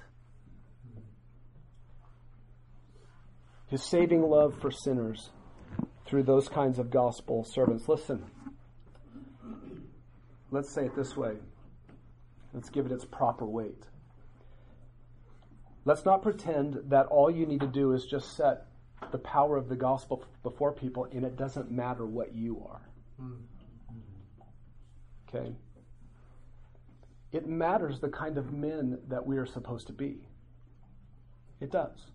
[3.68, 5.30] His saving love for sinners
[6.06, 7.88] through those kinds of gospel servants.
[7.88, 8.24] Listen,
[10.50, 11.36] let's say it this way.
[12.52, 13.86] Let's give it its proper weight.
[15.84, 18.66] Let's not pretend that all you need to do is just set
[19.12, 22.82] the power of the gospel before people and it doesn't matter what you are.
[23.18, 23.34] Hmm.
[25.32, 25.52] Okay?
[27.32, 30.16] It matters the kind of men that we are supposed to be.
[31.60, 32.10] It does.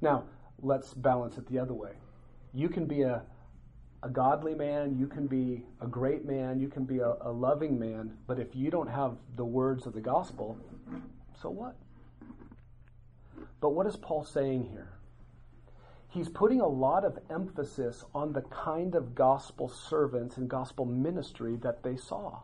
[0.00, 0.24] Now,
[0.60, 1.92] let's balance it the other way.
[2.52, 3.22] You can be a,
[4.02, 7.78] a godly man, you can be a great man, you can be a, a loving
[7.78, 10.58] man, but if you don't have the words of the gospel,
[11.40, 11.76] so what?
[13.60, 14.98] But what is Paul saying here?
[16.12, 21.56] He's putting a lot of emphasis on the kind of gospel servants and gospel ministry
[21.62, 22.40] that they saw.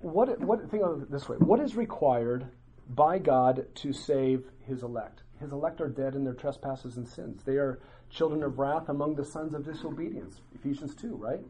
[0.00, 1.36] what, what, think of it this way.
[1.38, 2.46] What is required
[2.88, 5.22] by God to save his elect?
[5.40, 7.42] His elect are dead in their trespasses and sins.
[7.44, 7.80] They are
[8.10, 10.40] children of wrath among the sons of disobedience.
[10.54, 11.40] Ephesians 2, right?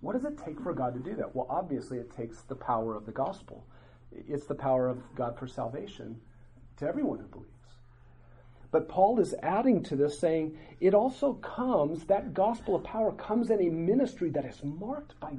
[0.00, 1.34] What does it take for God to do that?
[1.34, 3.66] Well, obviously, it takes the power of the gospel.
[4.12, 6.20] It's the power of God for salvation
[6.78, 7.48] to everyone who believes.
[8.70, 13.50] But Paul is adding to this, saying it also comes, that gospel of power comes
[13.50, 15.32] in a ministry that is marked by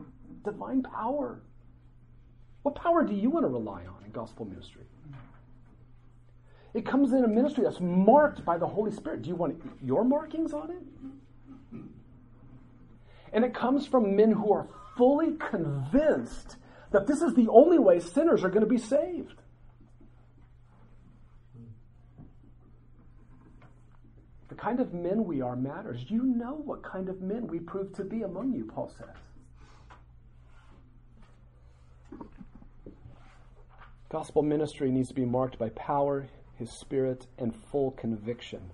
[0.43, 1.41] divine power.
[2.63, 4.83] What power do you want to rely on in gospel ministry?
[6.73, 9.21] It comes in a ministry that's marked by the Holy Spirit.
[9.23, 11.79] Do you want your markings on it?
[13.31, 14.67] And it comes from men who are
[14.97, 16.57] fully convinced
[16.91, 19.35] that this is the only way sinners are going to be saved.
[24.59, 26.05] Kind of men we are matters.
[26.09, 29.15] You know what kind of men we prove to be among you, Paul says.
[34.09, 38.71] Gospel ministry needs to be marked by power, His Spirit, and full conviction.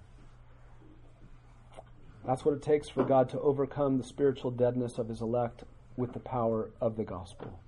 [2.25, 5.65] That's what it takes for God to overcome the spiritual deadness of His elect
[5.97, 7.59] with the power of the gospel.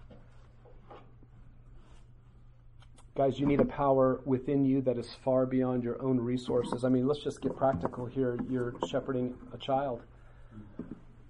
[3.18, 6.84] Guys, you need a power within you that is far beyond your own resources.
[6.84, 8.38] I mean, let's just get practical here.
[8.47, 10.03] You're shepherding a child,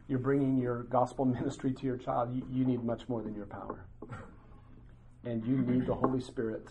[0.09, 2.35] you're bringing your gospel ministry to your child.
[2.35, 3.85] You, you need much more than your power.
[5.23, 6.67] And you need the Holy Spirit.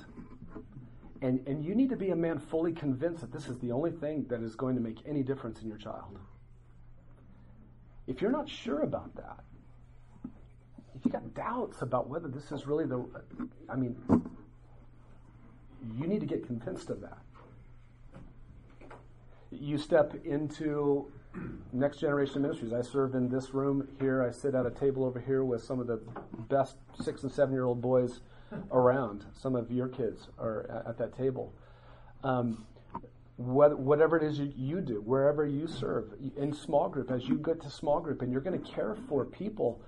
[1.22, 3.92] And, and you need to be a man fully convinced that this is the only
[3.92, 6.18] thing that is going to make any difference in your child.
[8.06, 9.40] If you're not sure about that,
[10.94, 13.02] if you got doubts about whether this is really the,
[13.70, 13.96] I mean,
[15.94, 17.18] you need to get convinced of that.
[19.50, 21.10] You step into
[21.72, 22.72] next generation ministries.
[22.72, 24.22] I serve in this room here.
[24.22, 26.00] I sit at a table over here with some of the
[26.48, 28.20] best six and seven year old boys
[28.72, 29.24] around.
[29.34, 31.52] Some of your kids are at that table.
[32.24, 32.64] Um,
[33.36, 37.36] what, whatever it is you, you, do, wherever you serve, in small group, as you
[37.36, 39.82] get to small group and you're going to care for people,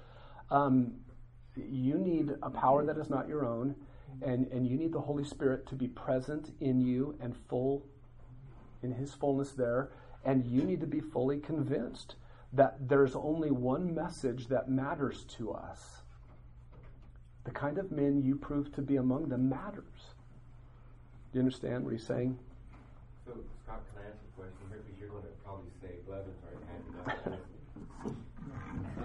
[0.50, 0.92] um,
[1.56, 3.74] you need a power that is not your own
[4.22, 7.84] and, and you need the Holy Spirit to be present in you and full
[8.82, 9.90] in His fullness there.
[10.24, 12.16] And you need to be fully convinced
[12.52, 16.02] that there's only one message that matters to us.
[17.44, 20.14] The kind of men you prove to be among them matters.
[21.32, 22.38] Do you understand what he's saying?
[23.26, 23.32] So,
[23.64, 24.64] Scott, can I ask a question?
[24.70, 27.38] Because you're going to probably say Blevins are happy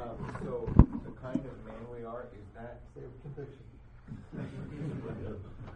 [0.03, 0.69] um, so,
[1.05, 2.81] the kind of man we are, is that
[3.23, 3.63] conviction?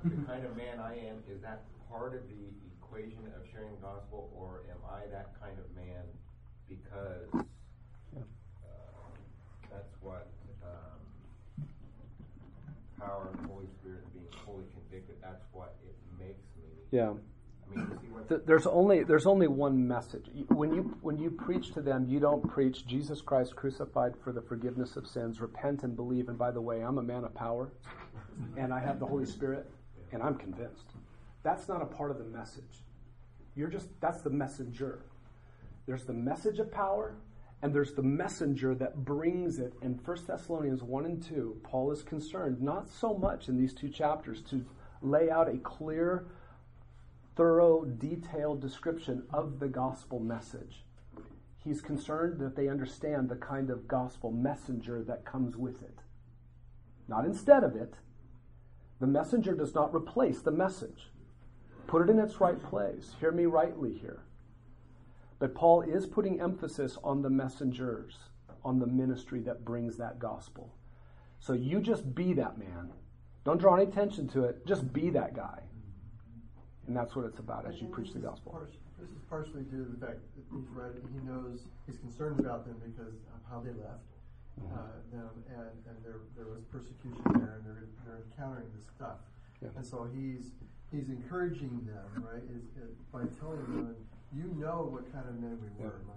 [0.09, 2.43] The kind of man I am, is that part of the
[2.81, 6.03] equation of sharing the gospel, or am I that kind of man
[6.69, 8.19] because uh,
[9.71, 10.27] that's what
[10.63, 11.65] um,
[12.99, 16.69] power and Holy Spirit and being fully convicted, that's what it makes me.
[16.91, 17.11] Yeah.
[17.11, 17.99] I mean
[18.45, 20.25] there's only there's only one message.
[20.49, 24.41] When you when you preach to them, you don't preach Jesus Christ crucified for the
[24.41, 25.41] forgiveness of sins.
[25.41, 26.29] Repent and believe.
[26.29, 27.69] And by the way, I'm a man of power
[28.57, 29.69] and I have the Holy Spirit,
[30.11, 30.91] and I'm convinced.
[31.43, 32.83] That's not a part of the message.
[33.55, 35.03] You're just, that's the messenger.
[35.85, 37.15] There's the message of power,
[37.61, 39.73] and there's the messenger that brings it.
[39.81, 43.89] In 1 Thessalonians 1 and 2, Paul is concerned, not so much in these two
[43.89, 44.65] chapters, to
[45.01, 46.27] lay out a clear,
[47.35, 50.83] thorough, detailed description of the gospel message.
[51.63, 55.99] He's concerned that they understand the kind of gospel messenger that comes with it.
[57.07, 57.95] Not instead of it,
[58.99, 61.11] the messenger does not replace the message.
[61.85, 63.15] Put it in its right place.
[63.19, 64.23] Hear me rightly here.
[65.39, 68.17] But Paul is putting emphasis on the messengers,
[68.65, 70.73] on the ministry that brings that gospel.
[71.39, 72.91] So you just be that man.
[73.45, 74.65] Don't draw any attention to it.
[74.65, 75.59] Just be that guy.
[76.87, 78.59] And that's what it's about as you preach the gospel.
[78.99, 82.65] This is partially due to the fact that he's writing, he knows, he's concerned about
[82.65, 84.16] them because of how they left
[84.73, 89.17] uh, them, and, and there, there was persecution there, and they're, they're encountering this stuff.
[89.61, 89.69] Yeah.
[89.75, 90.51] And so he's
[90.91, 93.95] he's encouraging them, right, is, is by telling them,
[94.33, 96.01] you know what kind of men we were.
[96.01, 96.13] Yeah.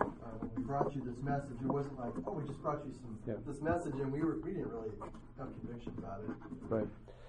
[0.00, 0.04] Uh,
[0.40, 3.18] when we brought you this message, it wasn't like, oh, we just brought you some
[3.26, 3.34] yeah.
[3.46, 4.90] this message, and we were we didn't really
[5.38, 6.30] have conviction about it.
[6.68, 6.88] Right.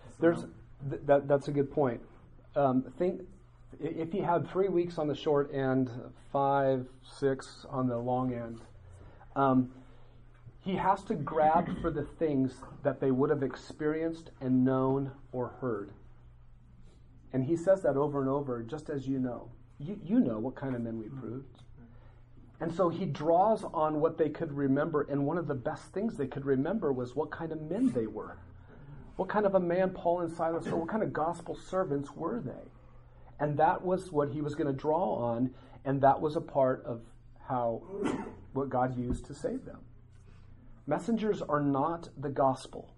[0.10, 0.46] So There's
[0.90, 1.28] th- that.
[1.28, 2.02] That's a good point.
[2.56, 3.22] Um, think
[3.80, 5.90] if you had three weeks on the short end,
[6.32, 8.60] five, six on the long end.
[9.36, 9.72] Um,
[10.62, 12.54] he has to grab for the things
[12.84, 15.92] that they would have experienced and known or heard.
[17.34, 19.50] And he says that over and over, just as you know.
[19.80, 21.64] You, you know what kind of men we proved.
[22.60, 26.16] And so he draws on what they could remember, and one of the best things
[26.16, 28.38] they could remember was what kind of men they were.
[29.16, 30.78] What kind of a man Paul and Silas were?
[30.78, 32.70] What kind of gospel servants were they?
[33.40, 36.84] And that was what he was going to draw on, and that was a part
[36.86, 37.02] of
[37.48, 37.82] how
[38.54, 39.80] what God used to save them.
[40.92, 42.94] Messengers are not the gospel.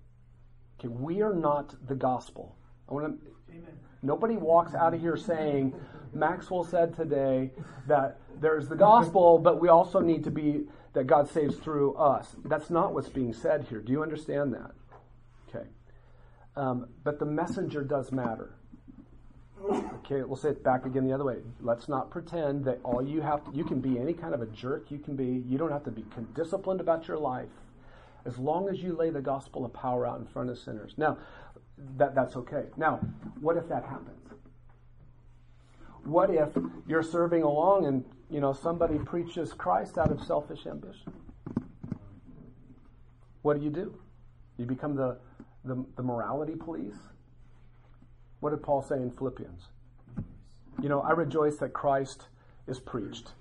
[0.79, 2.55] Okay, we are not the gospel.
[2.89, 3.55] I want to.
[4.01, 5.75] Nobody walks out of here saying,
[6.11, 7.51] Maxwell said today
[7.87, 10.63] that there's the gospel, but we also need to be
[10.93, 12.35] that God saves through us.
[12.45, 13.79] That's not what's being said here.
[13.79, 14.71] Do you understand that?
[15.47, 15.67] Okay.
[16.55, 18.55] Um, but the messenger does matter.
[19.99, 21.37] Okay, we'll say it back again the other way.
[21.61, 24.47] Let's not pretend that all you have to, you can be any kind of a
[24.47, 24.89] jerk.
[24.89, 27.49] You can be, you don't have to be disciplined about your life
[28.25, 30.93] as long as you lay the gospel of power out in front of sinners.
[30.97, 31.17] Now,
[31.97, 32.65] that, that's okay.
[32.77, 32.99] Now,
[33.41, 34.29] what if that happens?
[36.03, 36.49] What if
[36.87, 41.13] you're serving along and you know somebody preaches Christ out of selfish ambition?
[43.41, 43.95] What do you do?
[44.57, 45.17] You become the,
[45.65, 46.95] the, the morality police?
[48.39, 49.67] What did Paul say in Philippians?
[50.81, 52.27] You know, I rejoice that Christ
[52.67, 53.31] is preached.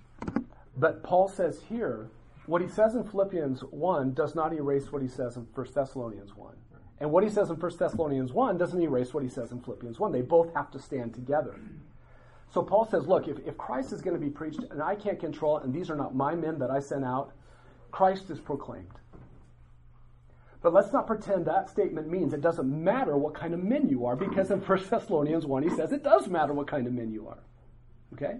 [0.76, 2.09] But Paul says here,
[2.47, 6.36] what he says in Philippians 1 does not erase what he says in 1 Thessalonians
[6.36, 6.55] 1.
[7.01, 9.99] And what he says in 1 Thessalonians 1 doesn't erase what he says in Philippians
[9.99, 10.12] 1.
[10.12, 11.59] They both have to stand together.
[12.53, 15.18] So Paul says, look, if, if Christ is going to be preached and I can't
[15.18, 17.32] control it, and these are not my men that I sent out,
[17.90, 18.86] Christ is proclaimed.
[20.62, 24.07] But let's not pretend that statement means it doesn't matter what kind of men you
[24.07, 27.11] are, because in 1 Thessalonians 1 he says it does matter what kind of men
[27.11, 27.43] you are.
[28.12, 28.36] Okay?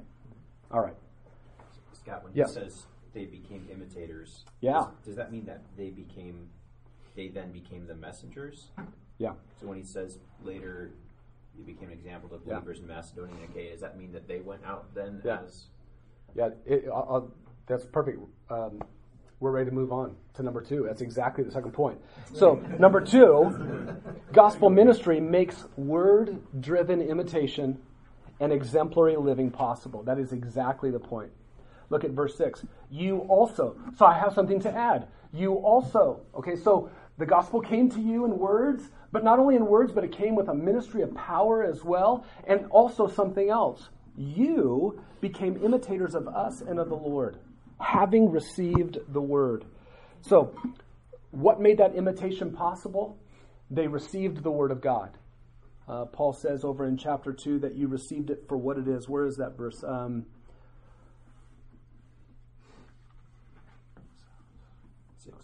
[0.71, 0.95] All right.
[1.93, 2.47] Scott, when Yeah.
[2.47, 4.73] he says they became imitators, Yeah.
[4.73, 6.49] does, does that mean that they became,
[7.15, 8.69] they then became the messengers?
[9.19, 9.33] Yeah.
[9.61, 10.91] So when he says later,
[11.57, 12.55] you became an example to Yeah.
[12.55, 15.41] believers in Macedonia and Achaia, does that mean that they went out then Yeah.
[15.43, 15.67] as
[16.35, 17.33] Yeah, it, I'll, I'll-
[17.67, 18.19] that's perfect.
[18.51, 18.81] Um,
[19.41, 20.85] we're ready to move on to number two.
[20.85, 22.01] That's exactly the second point.
[22.33, 23.97] So, number two,
[24.33, 27.79] gospel ministry makes word driven imitation
[28.41, 30.03] and exemplary living possible.
[30.05, 31.31] That is exactly the point.
[31.93, 32.65] Look at verse 6.
[32.91, 35.09] You also, so I have something to add.
[35.31, 39.67] You also, okay, so the gospel came to you in words, but not only in
[39.67, 43.91] words, but it came with a ministry of power as well, and also something else.
[44.17, 47.37] You became imitators of us and of the Lord,
[47.79, 49.67] having received the word.
[50.23, 50.57] So,
[51.31, 53.19] what made that imitation possible?
[53.71, 55.19] They received the word of God.
[55.87, 59.11] Uh, Paul says over in chapter 2 that you received it for what it is.
[59.11, 59.85] Where is that verse?
[59.87, 60.25] Um,
[65.19, 65.37] six?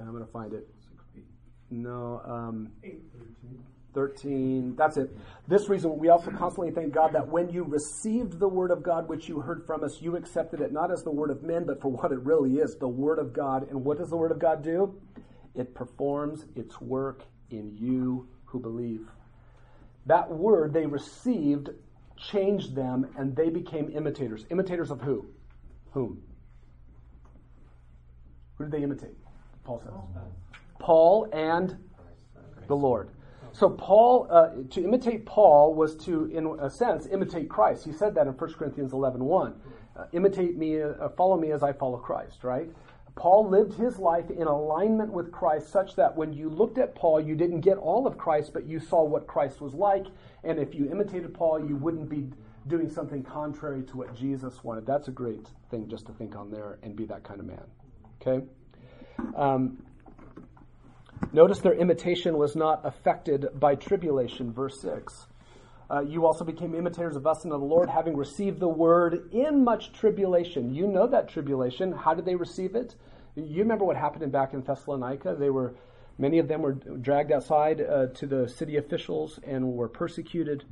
[0.00, 0.68] I'm going to find it.
[1.70, 2.70] No, um,
[3.94, 4.74] 13.
[4.76, 5.16] That's it.
[5.48, 9.08] This reason we also constantly thank God that when you received the word of God
[9.08, 11.80] which you heard from us, you accepted it not as the word of men, but
[11.80, 13.68] for what it really is the word of God.
[13.70, 15.00] And what does the word of God do?
[15.54, 19.08] It performs its work in you who believe.
[20.06, 21.70] That word they received
[22.16, 24.44] changed them and they became imitators.
[24.50, 25.26] Imitators of who?
[25.92, 26.22] Whom?
[28.56, 29.16] Who did they imitate?
[29.64, 29.92] Paul says.
[30.78, 31.76] Paul and
[32.66, 33.10] the Lord.
[33.52, 37.84] So Paul, uh, to imitate Paul was to, in a sense, imitate Christ.
[37.84, 39.54] He said that in 1 Corinthians 11, 1.
[39.96, 42.68] Uh, imitate me, uh, follow me as I follow Christ, right?
[43.14, 47.20] Paul lived his life in alignment with Christ such that when you looked at Paul,
[47.20, 50.06] you didn't get all of Christ, but you saw what Christ was like.
[50.42, 52.28] And if you imitated Paul, you wouldn't be
[52.66, 54.84] doing something contrary to what Jesus wanted.
[54.84, 57.62] That's a great thing just to think on there and be that kind of man.
[58.20, 58.44] Okay?
[59.36, 59.78] Um,
[61.32, 65.26] Notice their imitation was not affected by tribulation, verse 6.
[65.90, 69.30] Uh, you also became imitators of us and of the Lord, having received the word
[69.32, 70.74] in much tribulation.
[70.74, 71.92] You know that tribulation.
[71.92, 72.94] How did they receive it?
[73.34, 75.36] You remember what happened back in Thessalonica?
[75.38, 75.74] They were,
[76.18, 80.64] many of them were dragged outside uh, to the city officials and were persecuted.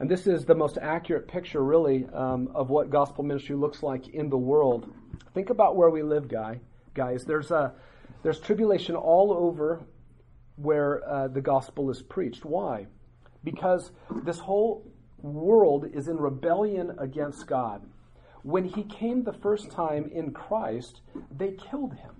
[0.00, 4.08] And this is the most accurate picture, really, um, of what gospel ministry looks like
[4.08, 4.92] in the world.
[5.34, 6.60] Think about where we live, guy,
[6.94, 7.24] guys.
[7.24, 7.72] There's a
[8.22, 9.80] there's tribulation all over
[10.56, 12.44] where uh, the gospel is preached.
[12.44, 12.86] Why?
[13.42, 13.90] Because
[14.24, 14.86] this whole
[15.18, 17.82] world is in rebellion against God.
[18.42, 21.00] When he came the first time in Christ,
[21.36, 22.14] they killed him.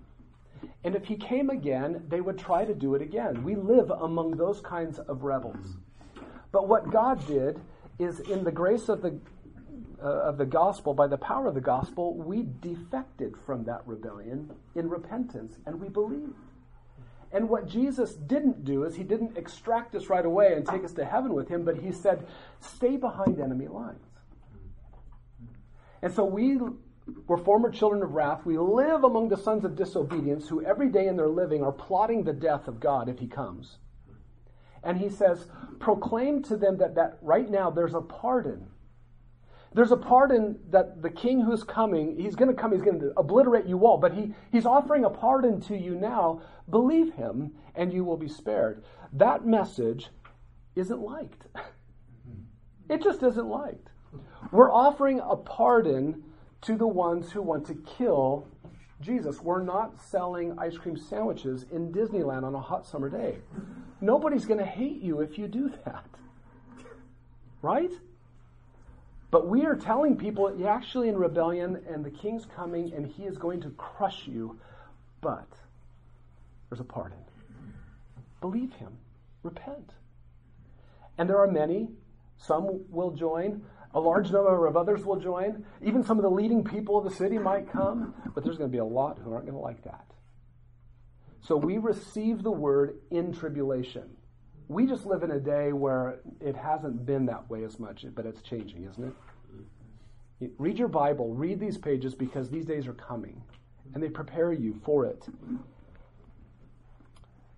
[0.85, 3.43] And if he came again, they would try to do it again.
[3.45, 5.77] We live among those kinds of rebels.
[6.53, 7.61] But what God did
[7.99, 9.19] is, in the grace of the
[10.03, 14.51] uh, of the gospel, by the power of the gospel, we defected from that rebellion
[14.75, 16.35] in repentance and we believed.
[17.33, 20.93] And what Jesus didn't do is he didn't extract us right away and take us
[20.95, 22.27] to heaven with him, but he said,
[22.61, 24.05] stay behind enemy lines.
[26.03, 26.59] And so we
[27.27, 28.47] We're former children of wrath.
[28.47, 32.23] We live among the sons of disobedience who every day in their living are plotting
[32.23, 33.79] the death of God if he comes.
[34.85, 35.47] And he says,
[35.81, 38.69] proclaim to them that, that right now there's a pardon.
[39.75, 43.13] There's a pardon that the king who's coming, he's going to come, he's going to
[43.17, 46.43] obliterate you all, but he, he's offering a pardon to you now.
[46.69, 48.85] Believe him, and you will be spared.
[49.13, 50.11] That message
[50.77, 51.47] isn't liked.
[52.89, 53.89] It just isn't liked.
[54.51, 56.23] We're offering a pardon
[56.63, 58.47] to the ones who want to kill
[59.01, 59.41] Jesus.
[59.41, 63.39] We're not selling ice cream sandwiches in Disneyland on a hot summer day.
[64.01, 66.07] Nobody's going to hate you if you do that.
[67.63, 67.93] Right?
[69.33, 73.25] But we are telling people you're actually in rebellion and the king's coming and he
[73.25, 74.61] is going to crush you.
[75.23, 75.49] But
[76.69, 77.19] there's a pardon.
[78.43, 78.93] Believe him.
[79.43, 79.95] Repent.
[81.17, 81.89] And there are many,
[82.37, 83.63] some will join,
[83.95, 85.65] a large number of others will join.
[85.83, 88.73] Even some of the leading people of the city might come, but there's going to
[88.73, 90.05] be a lot who aren't going to like that.
[91.41, 94.11] So we receive the word in tribulation.
[94.69, 98.27] We just live in a day where it hasn't been that way as much, but
[98.27, 99.15] it's changing, isn't
[100.41, 100.51] it?
[100.59, 103.43] Read your Bible, read these pages because these days are coming
[103.95, 105.25] and they prepare you for it.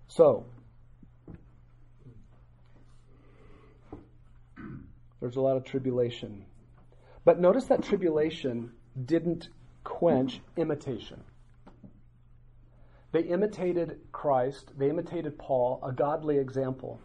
[0.07, 0.45] So,
[5.19, 6.45] there's a lot of tribulation.
[7.23, 8.71] But notice that tribulation
[9.05, 9.49] didn't
[9.83, 11.23] quench imitation.
[13.15, 16.99] They imitated Christ, they imitated Paul, a godly example,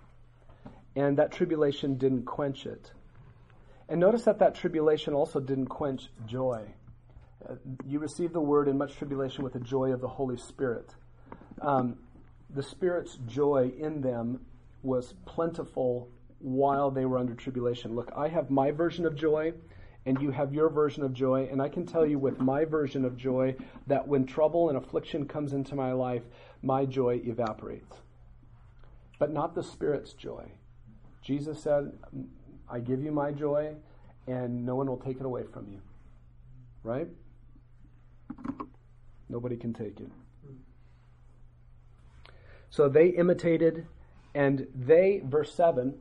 [0.97, 2.91] and that tribulation didn't quench it.
[3.89, 6.67] And notice that that tribulation also didn't quench joy.
[7.87, 10.93] You receive the word in much tribulation with the joy of the Holy Spirit.
[11.63, 11.97] Um,
[12.53, 14.41] the Spirit's joy in them
[14.83, 16.09] was plentiful
[16.41, 17.95] while they were under tribulation.
[17.95, 19.53] Look, I have my version of joy
[20.07, 21.49] and you have your version of joy.
[21.51, 25.27] And I can tell you with my version of joy that when trouble and affliction
[25.27, 26.23] comes into my life,
[26.63, 27.97] my joy evaporates.
[29.19, 30.53] But not the Spirit's joy.
[31.23, 31.93] Jesus said,
[32.69, 33.75] I give you my joy,
[34.27, 35.81] and no one will take it away from you.
[36.83, 37.09] Right?
[39.29, 40.11] Nobody can take it.
[42.71, 43.87] So they imitated,
[44.35, 45.95] and they, verse 7,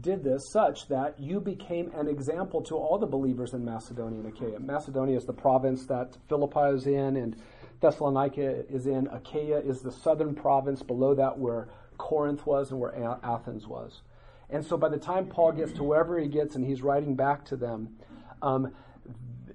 [0.00, 4.28] did this such that you became an example to all the believers in Macedonia and
[4.28, 4.58] Achaia.
[4.60, 7.36] Macedonia is the province that Philippi is in, and
[7.80, 9.06] Thessalonica is in.
[9.08, 14.02] Achaia is the southern province below that where Corinth was and where Athens was.
[14.50, 17.44] And so by the time Paul gets to wherever he gets and he's writing back
[17.46, 17.96] to them,
[18.40, 18.72] um,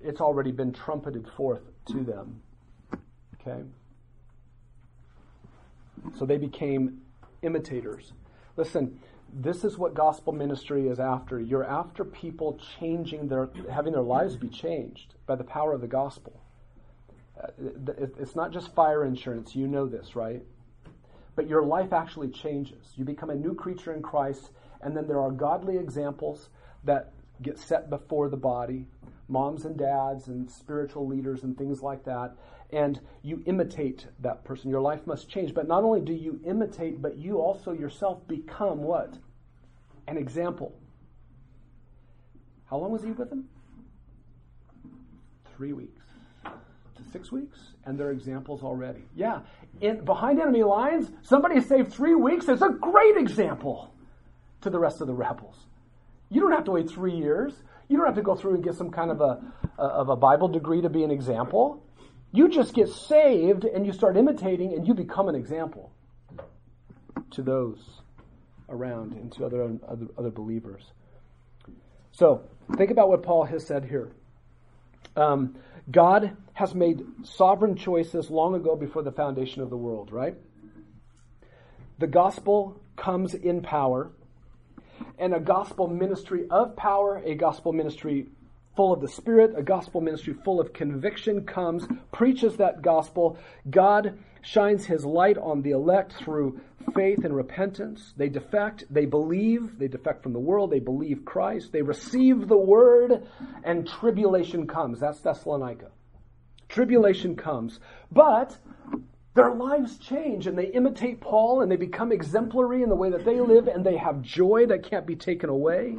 [0.04, 2.42] it's already been trumpeted forth to them.
[3.42, 3.64] Okay?
[6.18, 7.02] So they became
[7.42, 8.14] imitators.
[8.56, 9.00] Listen,
[9.36, 11.40] this is what gospel ministry is after.
[11.40, 15.88] You're after people changing their, having their lives be changed by the power of the
[15.88, 16.40] gospel.
[17.42, 17.48] Uh,
[18.20, 19.56] it's not just fire insurance.
[19.56, 20.44] You know this, right?
[21.36, 22.94] But your life actually changes.
[22.96, 26.50] You become a new creature in Christ, and then there are godly examples
[26.84, 28.86] that get set before the body
[29.28, 32.36] moms and dads and spiritual leaders and things like that.
[32.74, 34.70] And you imitate that person.
[34.70, 35.54] Your life must change.
[35.54, 39.14] But not only do you imitate, but you also yourself become what?
[40.08, 40.74] An example.
[42.66, 43.48] How long was he with them?
[45.56, 46.02] Three weeks
[46.44, 49.04] to six weeks, and they're examples already.
[49.16, 49.42] Yeah,
[49.82, 52.48] in, behind enemy lines, somebody saved three weeks.
[52.48, 53.94] It's a great example
[54.62, 55.68] to the rest of the rebels.
[56.30, 57.54] You don't have to wait three years.
[57.88, 59.40] You don't have to go through and get some kind of a,
[59.78, 61.84] of a Bible degree to be an example.
[62.34, 65.92] You just get saved and you start imitating and you become an example
[67.32, 68.02] to those
[68.70, 70.84] around and to other, other, other believers.
[72.12, 72.42] So,
[72.76, 74.12] think about what Paul has said here.
[75.16, 75.56] Um,
[75.92, 80.36] God has made sovereign choices long ago before the foundation of the world, right?
[82.00, 84.12] The gospel comes in power
[85.20, 88.28] and a gospel ministry of power, a gospel ministry
[88.76, 93.38] full of the Spirit, a gospel ministry full of conviction comes, preaches that gospel.
[93.70, 96.60] God shines his light on the elect through
[96.94, 98.14] faith and repentance.
[98.18, 102.58] They defect, they believe, they defect from the world, they believe Christ, they receive the
[102.58, 103.26] word,
[103.64, 105.00] and tribulation comes.
[105.00, 105.92] That's Thessalonica.
[106.68, 107.80] Tribulation comes.
[108.12, 108.58] But
[109.36, 113.26] their lives change and they imitate Paul and they become exemplary in the way that
[113.26, 115.98] they live and they have joy that can't be taken away.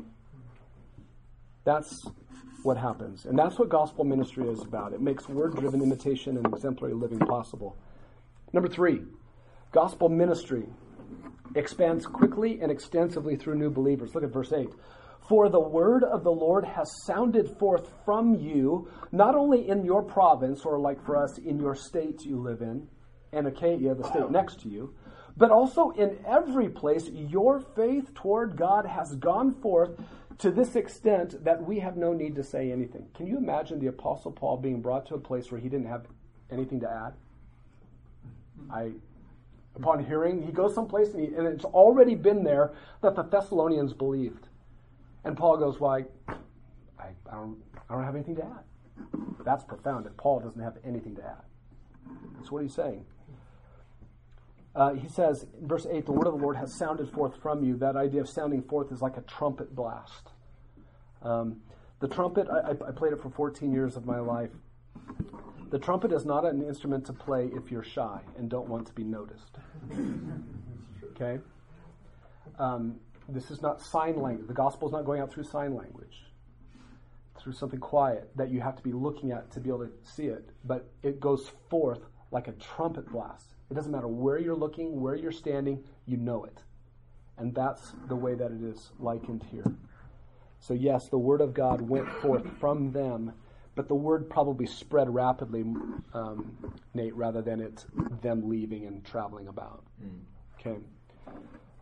[1.64, 2.07] That's
[2.65, 3.27] what happens.
[3.27, 4.93] And that's what gospel ministry is about.
[4.93, 7.77] It makes word driven imitation and exemplary living possible.
[8.53, 9.03] Number three,
[9.73, 10.67] gospel ministry
[11.55, 14.15] expands quickly and extensively through new believers.
[14.15, 14.69] Look at verse 8.
[15.29, 20.03] For the word of the Lord has sounded forth from you, not only in your
[20.03, 22.87] province, or like for us, in your state you live in,
[23.33, 24.95] and Achaia, the state next to you,
[25.37, 29.99] but also in every place your faith toward God has gone forth
[30.39, 33.07] to this extent that we have no need to say anything.
[33.14, 36.07] Can you imagine the Apostle Paul being brought to a place where he didn't have
[36.51, 37.12] anything to add?
[38.70, 38.93] I,
[39.76, 42.72] upon hearing, he goes someplace and, he, and it's already been there
[43.03, 44.49] that the Thessalonians believed.
[45.24, 46.05] And Paul goes, Why,
[46.99, 47.59] I, I, don't,
[47.89, 48.64] I don't have anything to add.
[49.45, 51.43] That's profound that Paul doesn't have anything to add.
[52.37, 53.05] That's what he's saying.
[54.75, 57.62] Uh, he says in verse 8, the word of the Lord has sounded forth from
[57.62, 57.77] you.
[57.77, 60.31] That idea of sounding forth is like a trumpet blast.
[61.22, 61.61] Um,
[62.01, 64.51] the trumpet, I, I, played it for 14 years of my life.
[65.70, 68.93] The trumpet is not an instrument to play if you're shy and don't want to
[68.93, 69.57] be noticed.
[71.12, 71.39] Okay?
[72.59, 72.97] Um,
[73.29, 74.49] this is not sign language.
[74.49, 76.25] The gospel is not going out through sign language,
[77.39, 80.27] through something quiet that you have to be looking at to be able to see
[80.27, 80.51] it.
[80.64, 82.01] But it goes forth
[82.31, 83.54] like a trumpet blast.
[83.75, 86.62] It doesn't matter where you're looking, where you're standing, you know it.
[87.39, 89.64] And that's the way that it is likened here.
[90.61, 93.33] So, yes, the word of God went forth from them,
[93.75, 95.62] but the word probably spread rapidly,
[96.12, 96.57] um,
[96.95, 97.85] Nate, rather than it
[98.22, 99.83] them leaving and traveling about.
[100.01, 100.20] Mm.
[100.61, 100.79] Okay.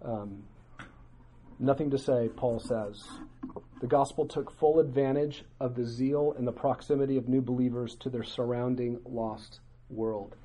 [0.02, 0.44] Um,
[1.58, 3.04] Nothing to say, Paul says.
[3.82, 8.08] The gospel took full advantage of the zeal and the proximity of new believers to
[8.08, 10.36] their surrounding lost world.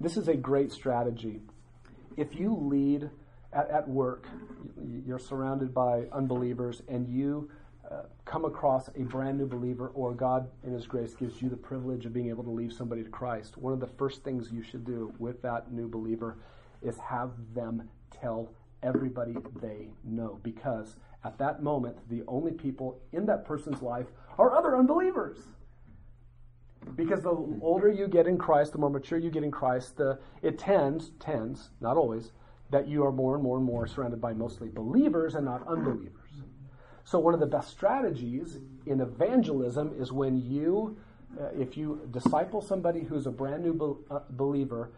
[0.00, 1.40] This is a great strategy.
[2.16, 3.08] If you lead
[3.52, 4.26] at, at work,
[5.06, 7.50] you're surrounded by unbelievers, and you
[7.90, 11.56] uh, come across a brand new believer, or God in His grace gives you the
[11.56, 14.62] privilege of being able to lead somebody to Christ, one of the first things you
[14.62, 16.38] should do with that new believer
[16.82, 18.50] is have them tell
[18.82, 24.06] everybody they know because at that moment, the only people in that person's life
[24.38, 25.38] are other unbelievers.
[26.94, 30.18] Because the older you get in Christ, the more mature you get in Christ, the,
[30.42, 32.30] it tends, tends, not always,
[32.70, 36.12] that you are more and more and more surrounded by mostly believers and not unbelievers.
[37.04, 40.96] So, one of the best strategies in evangelism is when you,
[41.40, 44.90] uh, if you disciple somebody who's a brand new be- uh, believer,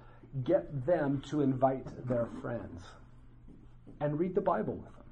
[0.45, 2.83] get them to invite their friends
[4.01, 5.05] and read the Bible with them.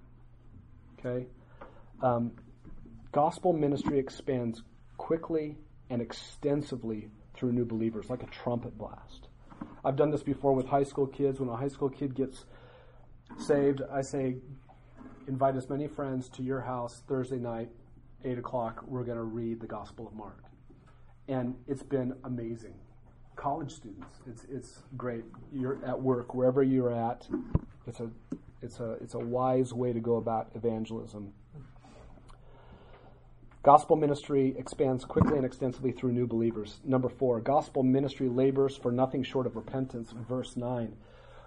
[0.99, 1.27] Okay?
[2.03, 2.33] Um,
[3.12, 4.62] gospel ministry expands
[4.97, 5.57] quickly
[5.91, 9.28] and extensively through new believers, like a trumpet blast.
[9.84, 11.41] I've done this before with high school kids.
[11.41, 12.45] When a high school kid gets
[13.39, 14.37] saved, I say,
[15.28, 17.70] invite as many friends to your house Thursday night,
[18.24, 18.84] 8 o'clock.
[18.87, 20.43] We're going to read the Gospel of Mark.
[21.28, 22.74] And it's been amazing.
[23.37, 25.24] College students, it's, it's great.
[25.53, 27.28] You're at work, wherever you're at,
[27.87, 28.11] it's a
[28.62, 31.32] it's a, it's a wise way to go about evangelism.
[33.67, 36.79] Gospel ministry expands quickly and extensively through new believers.
[36.85, 40.14] Number four, gospel ministry labors for nothing short of repentance.
[40.29, 40.95] Verse 9.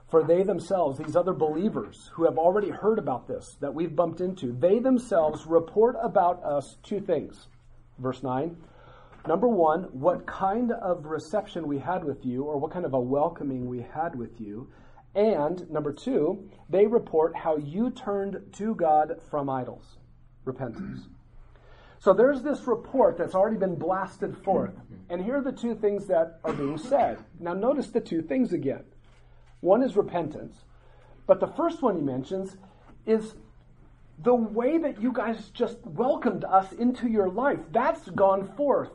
[0.10, 4.20] For they themselves, these other believers who have already heard about this that we've bumped
[4.20, 7.48] into, they themselves report about us two things.
[8.00, 8.58] Verse 9.
[9.26, 13.00] Number one, what kind of reception we had with you, or what kind of a
[13.00, 14.70] welcoming we had with you.
[15.16, 20.00] And number two, they report how you turned to God from idols.
[20.44, 21.08] Repentance.
[22.00, 24.74] So there's this report that's already been blasted forth.
[25.10, 27.20] And here are the two things that are being said.
[27.39, 28.84] Now notice the two things again.
[29.60, 30.64] One is repentance.
[31.28, 32.56] But the first one he mentions
[33.06, 33.36] is
[34.24, 37.60] the way that you guys just welcomed us into your life.
[37.72, 38.91] That's gone forth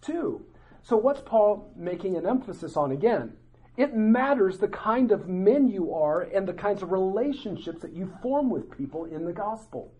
[0.00, 0.44] too.
[0.82, 3.34] So what's Paul making an emphasis on again?
[3.76, 8.10] It matters the kind of men you are and the kinds of relationships that you
[8.22, 9.92] form with people in the gospel.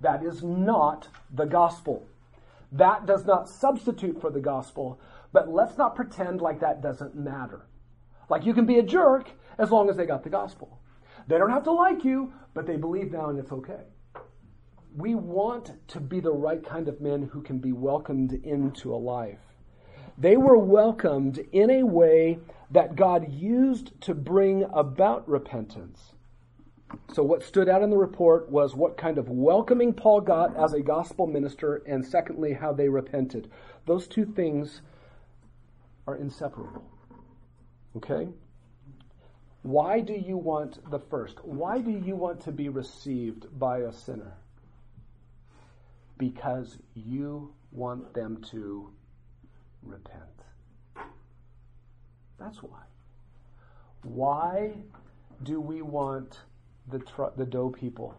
[0.00, 2.06] That is not the gospel.
[2.72, 5.00] That does not substitute for the gospel,
[5.32, 7.66] but let's not pretend like that doesn't matter.
[8.28, 10.78] Like you can be a jerk as long as they got the gospel.
[11.28, 13.84] They don't have to like you, but they believe now and it's okay.
[14.96, 18.96] We want to be the right kind of men who can be welcomed into a
[18.96, 19.38] life.
[20.18, 22.38] They were welcomed in a way
[22.70, 26.14] that God used to bring about repentance.
[27.12, 30.72] So, what stood out in the report was what kind of welcoming Paul got as
[30.72, 33.50] a gospel minister, and secondly, how they repented.
[33.86, 34.82] Those two things
[36.06, 36.84] are inseparable.
[37.96, 38.28] Okay?
[39.62, 41.44] Why do you want the first?
[41.44, 44.34] Why do you want to be received by a sinner?
[46.18, 48.90] Because you want them to
[49.82, 50.22] repent.
[52.38, 52.82] That's why.
[54.02, 54.74] Why
[55.42, 56.38] do we want
[56.90, 58.16] the, tr- the dough people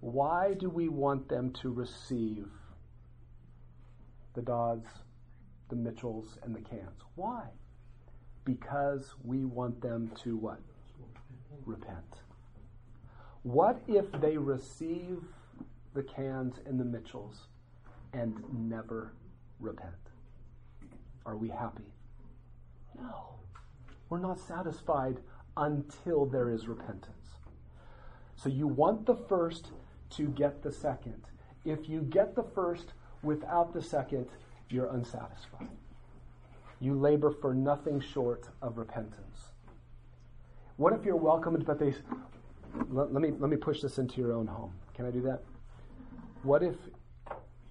[0.00, 2.48] Why do we want them to receive
[4.34, 4.88] the Dodds,
[5.70, 7.00] the Mitchells, and the Cans?
[7.16, 7.44] Why?
[8.44, 10.60] Because we want them to what?
[11.66, 12.16] Repent.
[13.42, 15.22] What if they receive
[15.94, 17.48] the Cans and the Mitchells
[18.12, 19.14] and never
[19.60, 19.92] repent?
[21.26, 21.92] Are we happy?
[22.96, 23.36] No.
[24.10, 25.18] We're not satisfied
[25.56, 27.21] until there is repentance.
[28.42, 29.68] So you want the first
[30.10, 31.22] to get the second.
[31.64, 34.26] If you get the first without the second,
[34.68, 35.68] you're unsatisfied.
[36.80, 39.52] You labor for nothing short of repentance.
[40.76, 41.94] What if you're welcomed, but they.
[42.88, 44.72] Let, let, me, let me push this into your own home.
[44.94, 45.42] Can I do that?
[46.42, 46.74] What if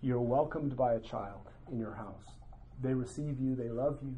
[0.02, 2.28] you're welcomed by a child in your house?
[2.82, 4.16] They receive you, they love you,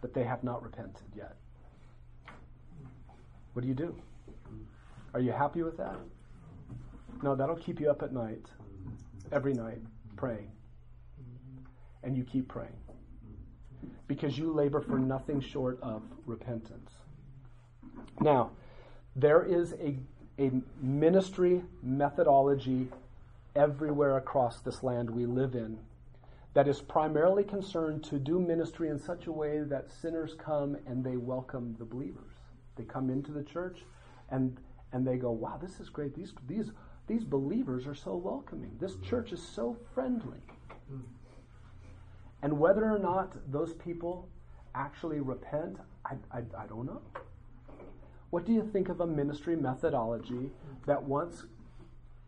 [0.00, 1.36] but they have not repented yet.
[3.52, 3.94] What do you do?
[5.14, 5.96] Are you happy with that?
[7.22, 8.46] No, that'll keep you up at night,
[9.30, 9.78] every night,
[10.16, 10.50] praying.
[12.02, 12.76] And you keep praying.
[14.08, 16.90] Because you labor for nothing short of repentance.
[18.20, 18.50] Now,
[19.14, 19.96] there is a,
[20.38, 20.50] a
[20.82, 22.88] ministry methodology
[23.54, 25.78] everywhere across this land we live in
[26.54, 31.04] that is primarily concerned to do ministry in such a way that sinners come and
[31.04, 32.32] they welcome the believers.
[32.76, 33.80] They come into the church
[34.30, 34.56] and
[34.94, 36.14] and they go, "Wow, this is great.
[36.14, 36.70] These these
[37.06, 38.70] these believers are so welcoming.
[38.80, 40.40] This church is so friendly."
[42.42, 44.28] And whether or not those people
[44.74, 47.00] actually repent, I, I, I don't know.
[48.30, 50.50] What do you think of a ministry methodology
[50.86, 51.44] that wants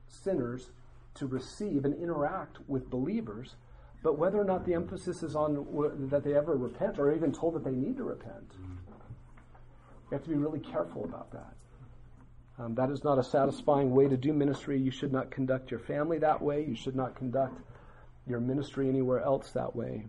[0.09, 0.71] sinners
[1.14, 3.57] to receive and interact with believers,
[4.03, 7.33] but whether or not the emphasis is on w- that they ever repent or even
[7.33, 8.53] told that they need to repent?
[10.11, 11.55] You have to be really careful about that.
[12.59, 14.80] Um, that is not a satisfying way to do ministry.
[14.80, 16.64] You should not conduct your family that way.
[16.66, 17.61] You should not conduct
[18.26, 20.07] your ministry anywhere else that way.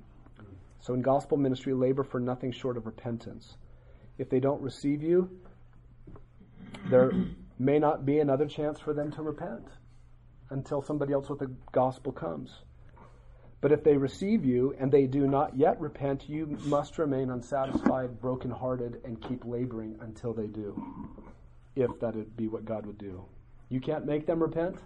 [0.80, 3.58] So in gospel ministry, labor for nothing short of repentance.
[4.18, 5.30] If they don't receive you,
[6.90, 7.12] there
[7.60, 9.68] may not be another chance for them to repent
[10.50, 12.62] until somebody else with the gospel comes.
[13.60, 18.22] But if they receive you and they do not yet repent, you must remain unsatisfied,
[18.22, 20.82] brokenhearted, and keep laboring until they do,
[21.78, 23.24] if that would be what God would do.
[23.70, 24.78] You can't make them repent,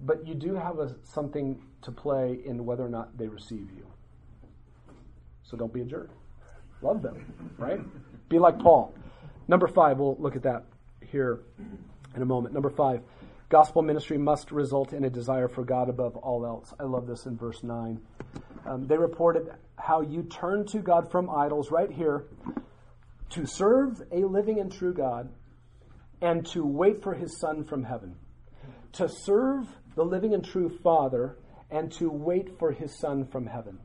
[0.00, 3.86] but you do have a, something to play in whether or not they receive you.
[5.42, 6.10] So don't be a jerk.
[6.82, 7.80] Love them, right?
[8.28, 8.94] Be like Paul.
[9.48, 10.64] Number five, we'll look at that
[11.00, 11.40] here
[12.14, 12.54] in a moment.
[12.54, 13.02] Number five,
[13.48, 16.74] Gospel ministry must result in a desire for God above all else.
[16.78, 17.98] I love this in verse 9.
[18.66, 22.24] Um, they reported how you turn to God from idols right here
[23.30, 25.30] to serve a living and true God
[26.20, 28.16] and to wait for his Son from heaven.
[28.92, 31.36] To serve the living and true Father
[31.70, 33.78] and to wait for his Son from heaven.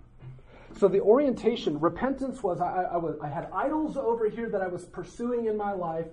[0.77, 4.67] So the orientation, repentance was I, I, was I had idols over here that I
[4.67, 6.07] was pursuing in my life,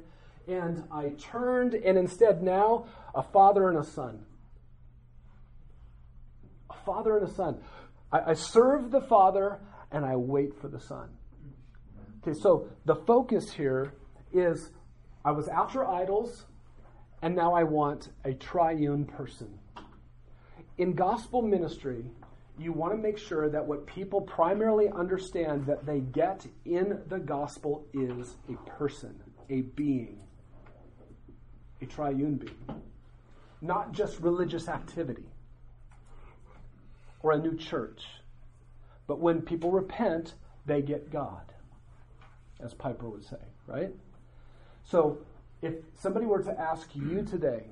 [0.46, 4.24] and I turned, and instead now a father and a son.
[6.68, 7.60] A father and a son.
[8.12, 9.60] I, I serve the father
[9.92, 11.08] and I wait for the son.
[12.22, 13.94] Okay, so the focus here
[14.32, 14.70] is
[15.24, 16.46] I was after idols,
[17.22, 19.58] and now I want a triune person.
[20.78, 22.10] In gospel ministry,
[22.58, 27.18] you want to make sure that what people primarily understand that they get in the
[27.18, 29.18] gospel is a person,
[29.50, 30.22] a being,
[31.82, 32.82] a triune being,
[33.60, 35.26] not just religious activity
[37.22, 38.04] or a new church.
[39.06, 41.52] But when people repent, they get God,
[42.58, 43.92] as Piper would say, right?
[44.90, 45.18] So
[45.62, 47.66] if somebody were to ask you today,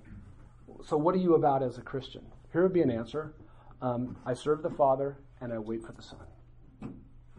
[0.85, 2.25] so what are you about as a Christian?
[2.53, 3.35] Here would be an answer.
[3.83, 6.21] Um, I serve the Father and I wait for the Son.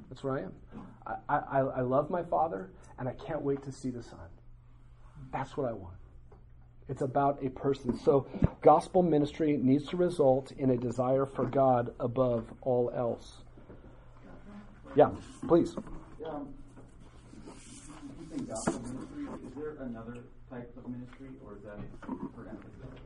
[0.10, 0.54] That's where I am.
[1.30, 4.20] I, I, I love my Father and I can't wait to see the Son.
[5.32, 5.96] That's what I want.
[6.90, 7.98] It's about a person.
[8.00, 8.28] So,
[8.62, 13.44] gospel ministry needs to result in a desire for God above all else.
[14.96, 15.12] Yeah,
[15.48, 15.76] please.
[16.26, 16.50] Um,
[19.76, 20.18] there another
[20.50, 21.80] type of ministry, or is that
[22.36, 23.00] for emphasis?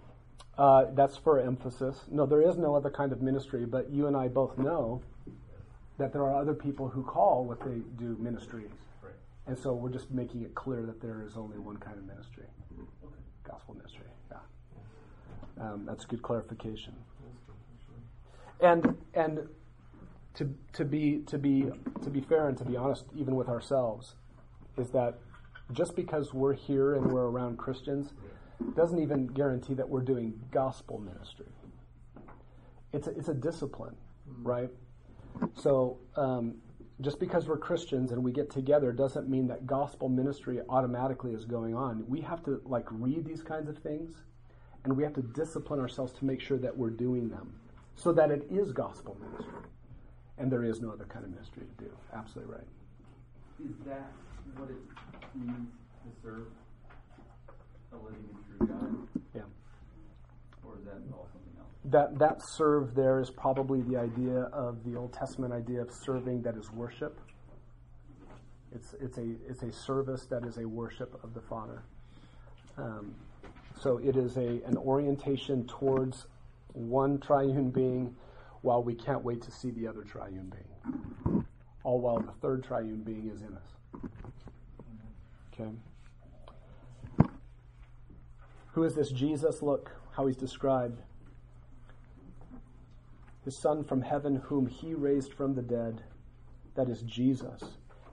[0.57, 2.01] Uh, that's for emphasis.
[2.11, 5.01] No, there is no other kind of ministry, but you and I both know
[5.97, 8.66] that there are other people who call what they do ministry.
[9.01, 9.14] Right.
[9.47, 12.45] And so we're just making it clear that there is only one kind of ministry
[13.43, 14.05] gospel ministry.
[14.32, 15.64] Yeah.
[15.64, 16.93] Um, that's good clarification.
[18.61, 19.47] And and
[20.36, 21.70] to to be to be
[22.03, 24.16] to be fair and to be honest, even with ourselves,
[24.78, 25.20] is that
[25.72, 28.14] just because we're here and we're around Christians,
[28.76, 31.47] doesn't even guarantee that we're doing gospel ministry.
[32.91, 33.95] It's a, it's a discipline,
[34.41, 34.70] right?
[35.55, 36.55] So um,
[37.01, 41.45] just because we're Christians and we get together doesn't mean that gospel ministry automatically is
[41.45, 42.05] going on.
[42.07, 44.24] We have to like read these kinds of things
[44.84, 47.53] and we have to discipline ourselves to make sure that we're doing them
[47.95, 49.53] so that it is gospel ministry.
[50.38, 51.91] And there is no other kind of ministry to do.
[52.14, 52.68] Absolutely right.
[53.70, 54.11] Is that
[54.58, 54.78] what it
[55.36, 55.70] means
[56.04, 56.48] to serve
[57.91, 59.24] a living and true God?
[59.36, 59.41] Yeah.
[60.66, 61.70] Or is that involve something else?
[61.86, 66.41] That that serve there is probably the idea of the Old Testament idea of serving
[66.44, 67.20] that is worship.
[68.74, 71.84] It's it's a it's a service that is a worship of the Father.
[72.78, 73.14] Um,
[73.80, 76.26] so it is a an orientation towards
[76.74, 78.16] one triune being,
[78.62, 81.46] while we can't wait to see the other triune being.
[81.84, 83.74] All while the third triune being is in us.
[85.54, 85.70] Okay.
[88.74, 89.62] Who is this Jesus?
[89.62, 91.02] Look how he's described.
[93.46, 96.02] His Son from heaven, whom he raised from the dead.
[96.76, 97.62] That is Jesus.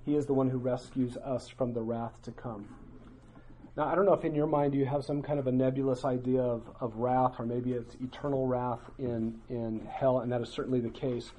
[0.04, 2.68] He is the one who rescues us from the wrath to come.
[3.76, 6.04] Now, I don't know if in your mind you have some kind of a nebulous
[6.04, 10.48] idea of, of wrath, or maybe it's eternal wrath in, in hell, and that is
[10.48, 11.30] certainly the case.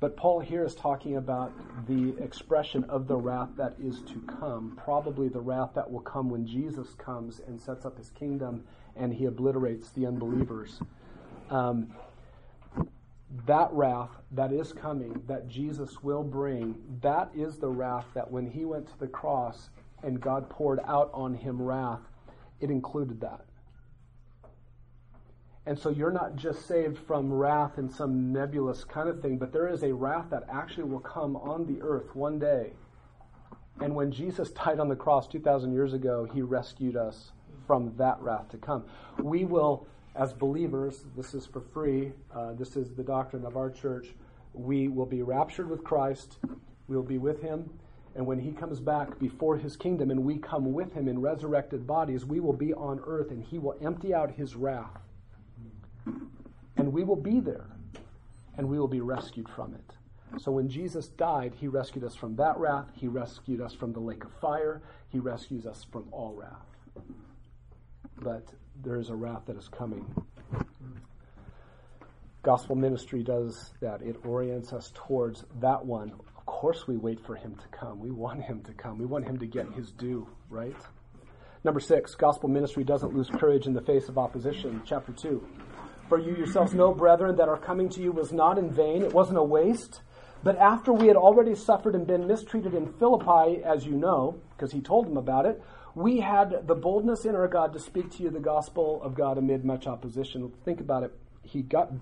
[0.00, 1.52] But Paul here is talking about
[1.86, 6.30] the expression of the wrath that is to come, probably the wrath that will come
[6.30, 8.64] when Jesus comes and sets up his kingdom
[8.96, 10.80] and he obliterates the unbelievers.
[11.50, 11.92] Um,
[13.46, 18.50] that wrath that is coming, that Jesus will bring, that is the wrath that when
[18.50, 19.68] he went to the cross
[20.02, 22.00] and God poured out on him wrath,
[22.60, 23.44] it included that.
[25.70, 29.52] And so you're not just saved from wrath in some nebulous kind of thing, but
[29.52, 32.72] there is a wrath that actually will come on the earth one day.
[33.80, 37.30] And when Jesus died on the cross 2,000 years ago, he rescued us
[37.68, 38.84] from that wrath to come.
[39.22, 43.70] We will, as believers, this is for free, uh, this is the doctrine of our
[43.70, 44.08] church,
[44.52, 46.38] we will be raptured with Christ,
[46.88, 47.70] we will be with him.
[48.16, 51.86] And when he comes back before his kingdom and we come with him in resurrected
[51.86, 55.00] bodies, we will be on earth and he will empty out his wrath
[56.76, 57.66] and we will be there
[58.56, 60.40] and we will be rescued from it.
[60.40, 64.00] So when Jesus died, he rescued us from that wrath, he rescued us from the
[64.00, 67.04] lake of fire, he rescues us from all wrath.
[68.20, 68.46] But
[68.82, 70.06] there is a wrath that is coming.
[72.42, 74.00] Gospel ministry does that.
[74.00, 76.12] It orients us towards that one.
[76.36, 78.00] Of course, we wait for him to come.
[78.00, 78.98] We want him to come.
[78.98, 80.76] We want him to get his due, right?
[81.64, 84.80] Number six, gospel ministry doesn't lose courage in the face of opposition.
[84.86, 85.46] Chapter 2.
[86.10, 89.14] For you yourselves know, brethren, that our coming to you was not in vain, it
[89.14, 90.02] wasn't a waste.
[90.42, 94.72] But after we had already suffered and been mistreated in Philippi, as you know, because
[94.72, 95.62] he told them about it,
[95.94, 99.38] we had the boldness in our God to speak to you the gospel of God
[99.38, 100.52] amid much opposition.
[100.64, 101.16] Think about it.
[101.44, 101.92] He got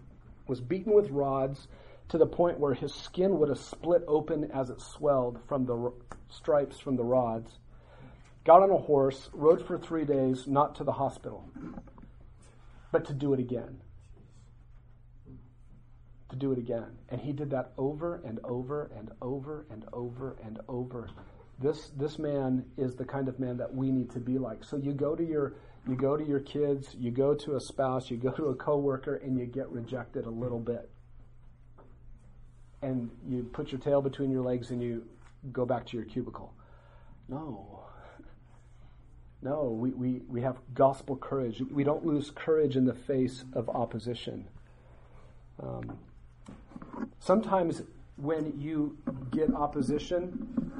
[0.46, 1.68] was beaten with rods
[2.08, 5.92] to the point where his skin would have split open as it swelled from the
[6.30, 7.58] stripes from the rods.
[8.46, 11.44] Got on a horse, rode for three days, not to the hospital,
[12.90, 13.82] but to do it again
[16.38, 16.98] do it again.
[17.08, 21.08] And he did that over and over and over and over and over.
[21.60, 24.62] This this man is the kind of man that we need to be like.
[24.64, 25.54] So you go to your
[25.88, 29.16] you go to your kids, you go to a spouse, you go to a coworker
[29.16, 30.88] and you get rejected a little bit.
[32.82, 35.04] And you put your tail between your legs and you
[35.52, 36.52] go back to your cubicle.
[37.28, 37.80] No.
[39.40, 41.62] No, we, we, we have gospel courage.
[41.70, 44.48] We don't lose courage in the face of opposition.
[45.62, 45.98] Um,
[47.20, 47.82] sometimes
[48.16, 48.96] when you
[49.30, 50.70] get opposition,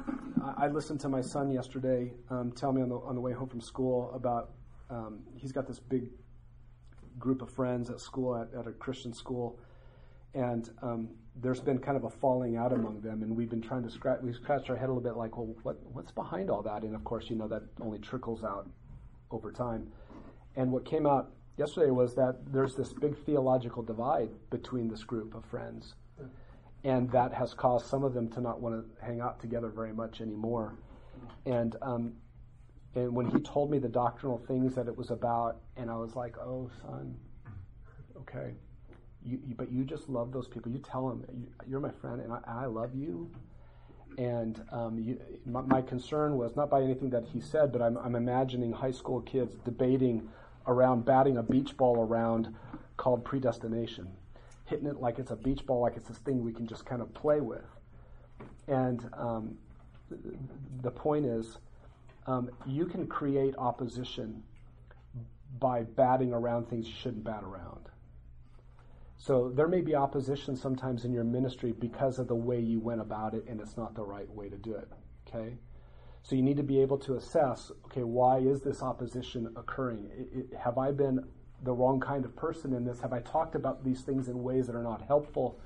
[0.43, 3.33] I, I listened to my son yesterday um, tell me on the, on the way
[3.33, 4.51] home from school about
[4.89, 6.09] um, he's got this big
[7.17, 9.59] group of friends at school, at, at a Christian school,
[10.33, 13.83] and um, there's been kind of a falling out among them, and we've been trying
[13.83, 16.61] to scratch, we scratched our head a little bit like, well, what, what's behind all
[16.61, 16.83] that?
[16.83, 18.69] And of course, you know, that only trickles out
[19.31, 19.87] over time.
[20.55, 25.35] And what came out yesterday was that there's this big theological divide between this group
[25.35, 25.93] of friends
[26.83, 29.93] and that has caused some of them to not want to hang out together very
[29.93, 30.75] much anymore.
[31.45, 32.13] And um,
[32.95, 36.15] and when he told me the doctrinal things that it was about, and I was
[36.15, 37.15] like, "Oh, son,
[38.21, 38.53] okay,
[39.23, 40.71] you, you but you just love those people.
[40.71, 41.25] You tell them
[41.67, 43.29] you, are my friend, and I, I, love you."
[44.17, 47.95] And um, you, my, my, concern was not by anything that he said, but I'm,
[47.97, 50.27] I'm imagining high school kids debating
[50.65, 52.53] around batting a beach ball around
[52.97, 54.09] called predestination
[54.69, 57.01] hitting it like it's a beach ball, like it's this thing we can just kind
[57.01, 57.65] of play with.
[58.67, 59.57] And um,
[60.81, 61.57] the point is,
[62.27, 64.43] um, you can create opposition,
[65.57, 67.89] by batting around things you shouldn't bat around.
[69.17, 73.01] So there may be opposition sometimes in your ministry because of the way you went
[73.01, 74.87] about it and it's not the right way to do it.
[75.27, 75.57] Okay?
[76.23, 80.09] So you need to be able to assess, okay, why is this opposition occurring?
[80.15, 81.27] It, it, have I been
[81.63, 83.01] the wrong kind of person in this?
[83.01, 85.59] Have I talked about these things in ways that are not helpful?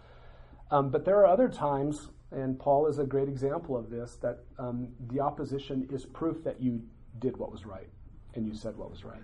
[0.72, 4.40] Um, but there are other times, and Paul is a great example of this, that
[4.58, 6.82] um, the opposition is proof that you
[7.20, 7.90] did what was right
[8.36, 9.22] and you said what was right.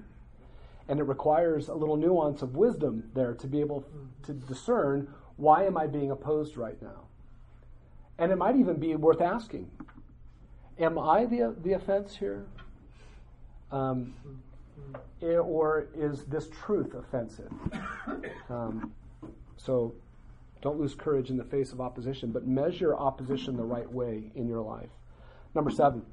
[0.87, 3.85] And it requires a little nuance of wisdom there to be able
[4.23, 5.07] to discern
[5.37, 7.05] why am I being opposed right now?
[8.17, 9.71] And it might even be worth asking
[10.77, 12.45] Am I the, the offense here?
[13.71, 14.13] Um,
[15.21, 17.51] or is this truth offensive?
[18.49, 18.93] Um,
[19.57, 19.93] so
[20.61, 24.47] don't lose courage in the face of opposition, but measure opposition the right way in
[24.47, 24.89] your life.
[25.55, 26.05] Number seven.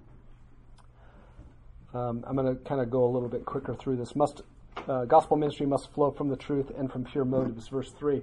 [1.94, 4.14] Um, I'm going to kind of go a little bit quicker through this.
[4.14, 4.42] Must
[4.88, 7.68] uh, gospel ministry must flow from the truth and from pure motives.
[7.68, 8.22] Verse three.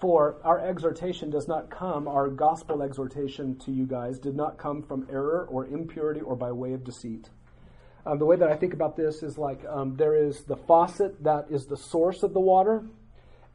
[0.00, 4.82] For our exhortation does not come, our gospel exhortation to you guys did not come
[4.82, 7.30] from error or impurity or by way of deceit.
[8.06, 11.24] Um, the way that I think about this is like um, there is the faucet
[11.24, 12.84] that is the source of the water,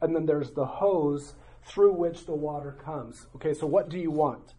[0.02, 1.32] and then there's the hose
[1.64, 3.26] through which the water comes.
[3.36, 4.52] Okay, so what do you want?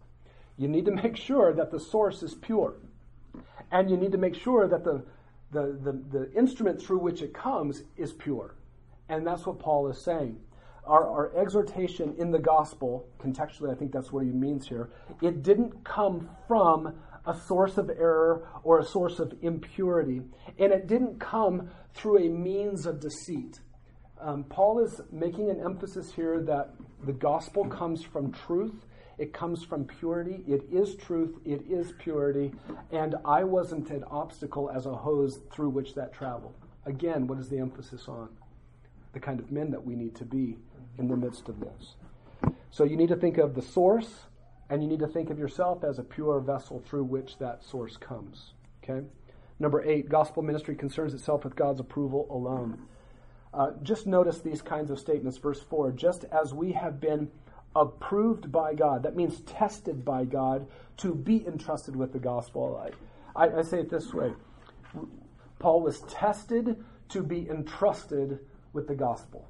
[0.58, 2.74] You need to make sure that the source is pure.
[3.72, 5.04] And you need to make sure that the,
[5.52, 8.56] the, the, the instrument through which it comes is pure.
[9.10, 10.40] And that's what Paul is saying.
[10.86, 14.90] Our, our exhortation in the gospel, contextually, I think that's what he means here,
[15.22, 16.94] it didn't come from
[17.26, 20.22] a source of error or a source of impurity.
[20.60, 23.60] And it didn't come through a means of deceit.
[24.20, 26.74] Um, Paul is making an emphasis here that
[27.06, 28.86] the gospel comes from truth
[29.18, 30.44] it comes from purity.
[30.48, 31.36] It is truth.
[31.46, 32.52] It is purity.
[32.92, 36.56] And I wasn't an obstacle as a hose through which that traveled.
[36.86, 38.30] Again, what is the emphasis on?
[39.14, 40.58] The kind of men that we need to be
[40.98, 41.96] in the midst of this.
[42.72, 44.26] So you need to think of the source,
[44.70, 47.98] and you need to think of yourself as a pure vessel through which that source
[47.98, 48.54] comes.
[48.84, 49.06] Okay?
[49.60, 52.88] Number eight, gospel ministry concerns itself with God's approval alone.
[53.54, 55.38] Uh, just notice these kinds of statements.
[55.38, 57.30] Verse 4 Just as we have been
[57.76, 59.04] approved by God.
[59.04, 62.82] That means tested by God to be entrusted with the gospel.
[63.36, 64.34] I, I, I say it this way
[65.60, 68.40] Paul was tested to be entrusted
[68.74, 69.48] with the gospel.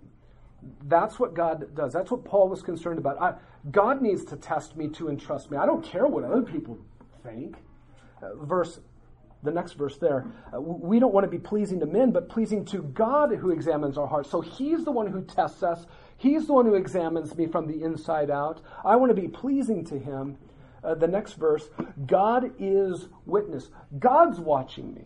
[0.84, 1.94] That's what God does.
[1.94, 3.22] That's what Paul was concerned about.
[3.22, 3.34] I,
[3.72, 5.58] God needs to test me to entrust me.
[5.58, 6.78] I don't care what other people
[7.24, 7.58] think.
[8.22, 8.80] Uh, verse
[9.44, 10.26] the next verse there.
[10.54, 13.98] Uh, we don't want to be pleasing to men, but pleasing to God who examines
[13.98, 14.32] our hearts.
[14.32, 15.86] So He's the one who tests us.
[16.18, 18.62] He's the one who examines me from the inside out.
[18.86, 20.38] I want to be pleasing to Him.
[20.84, 21.70] Uh, the next verse
[22.06, 23.70] God is witness.
[24.00, 25.06] God's watching me.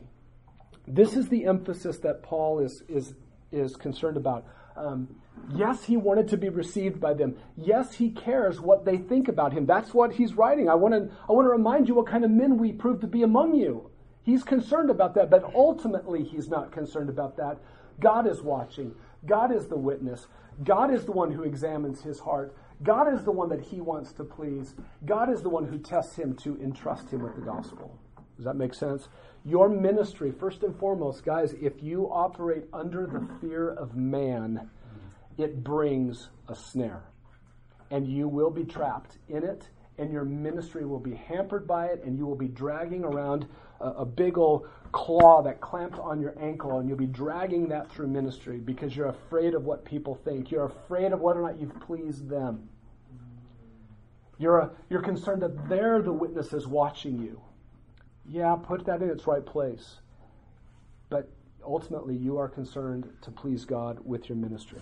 [0.88, 3.14] This is the emphasis that Paul is, is,
[3.51, 4.45] is concerned about.
[4.76, 5.16] Um,
[5.53, 7.35] yes, he wanted to be received by them.
[7.55, 9.65] Yes, he cares what they think about him.
[9.65, 10.69] That's what he's writing.
[10.69, 13.07] I want to, I want to remind you what kind of men we prove to
[13.07, 13.89] be among you.
[14.23, 17.59] He's concerned about that, but ultimately he's not concerned about that.
[17.99, 18.93] God is watching.
[19.25, 20.27] God is the witness.
[20.63, 22.55] God is the one who examines his heart.
[22.83, 24.75] God is the one that he wants to please.
[25.05, 27.97] God is the one who tests him to entrust him with the gospel.
[28.35, 29.07] Does that make sense?
[29.43, 34.69] Your ministry, first and foremost, guys, if you operate under the fear of man,
[35.38, 37.04] it brings a snare.
[37.92, 42.04] And you will be trapped in it, and your ministry will be hampered by it,
[42.04, 43.47] and you will be dragging around
[43.80, 47.89] a, a big old claw that clamped on your ankle, and you'll be dragging that
[47.92, 50.51] through ministry because you're afraid of what people think.
[50.51, 52.70] You're afraid of whether or not you've pleased them.
[54.38, 57.42] You're, a, you're concerned that they're the witnesses watching you.
[58.30, 59.97] Yeah, put that in its right place.
[61.67, 64.79] Ultimately, you are concerned to please God with your ministry.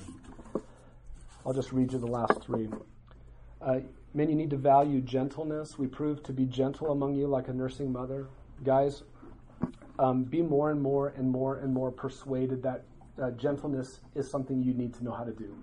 [1.45, 2.69] I'll just read you the last three.
[3.59, 3.79] Uh,
[4.13, 5.79] men, you need to value gentleness.
[5.79, 8.27] We prove to be gentle among you like a nursing mother
[8.63, 9.03] guys,
[9.99, 12.83] um, be more and more and more and more persuaded that
[13.21, 15.55] uh, gentleness is something you need to know how to do.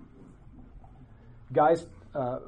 [1.51, 2.39] Guys uh,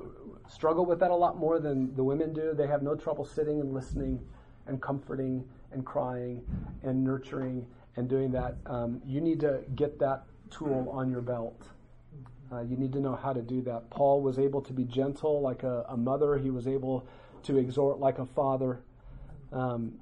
[0.47, 2.53] struggle with that a lot more than the women do.
[2.53, 4.19] They have no trouble sitting and listening
[4.67, 6.43] and comforting and crying
[6.83, 7.65] and nurturing
[7.97, 8.55] and doing that.
[8.65, 11.67] Um, you need to get that tool on your belt.
[12.51, 13.89] Uh, you need to know how to do that.
[13.89, 17.07] Paul was able to be gentle like a, a mother, he was able
[17.43, 18.81] to exhort like a father.
[19.51, 19.93] Um,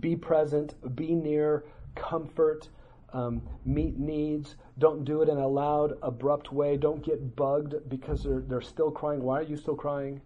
[0.00, 1.64] be present, be near,
[1.94, 2.68] comfort,
[3.12, 4.56] um, meet needs.
[4.78, 6.76] Don't do it in a loud, abrupt way.
[6.76, 9.22] Don't get bugged because they're, they're still crying.
[9.22, 10.20] Why are you still crying?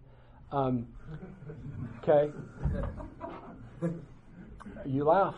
[0.53, 0.87] Um,
[2.03, 2.31] okay.
[4.85, 5.35] You laugh.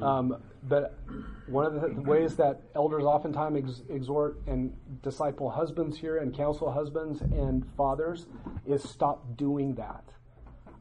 [0.00, 0.98] Um, but
[1.46, 6.72] one of the ways that elders oftentimes ex- exhort and disciple husbands here and counsel
[6.72, 8.26] husbands and fathers
[8.66, 10.04] is stop doing that.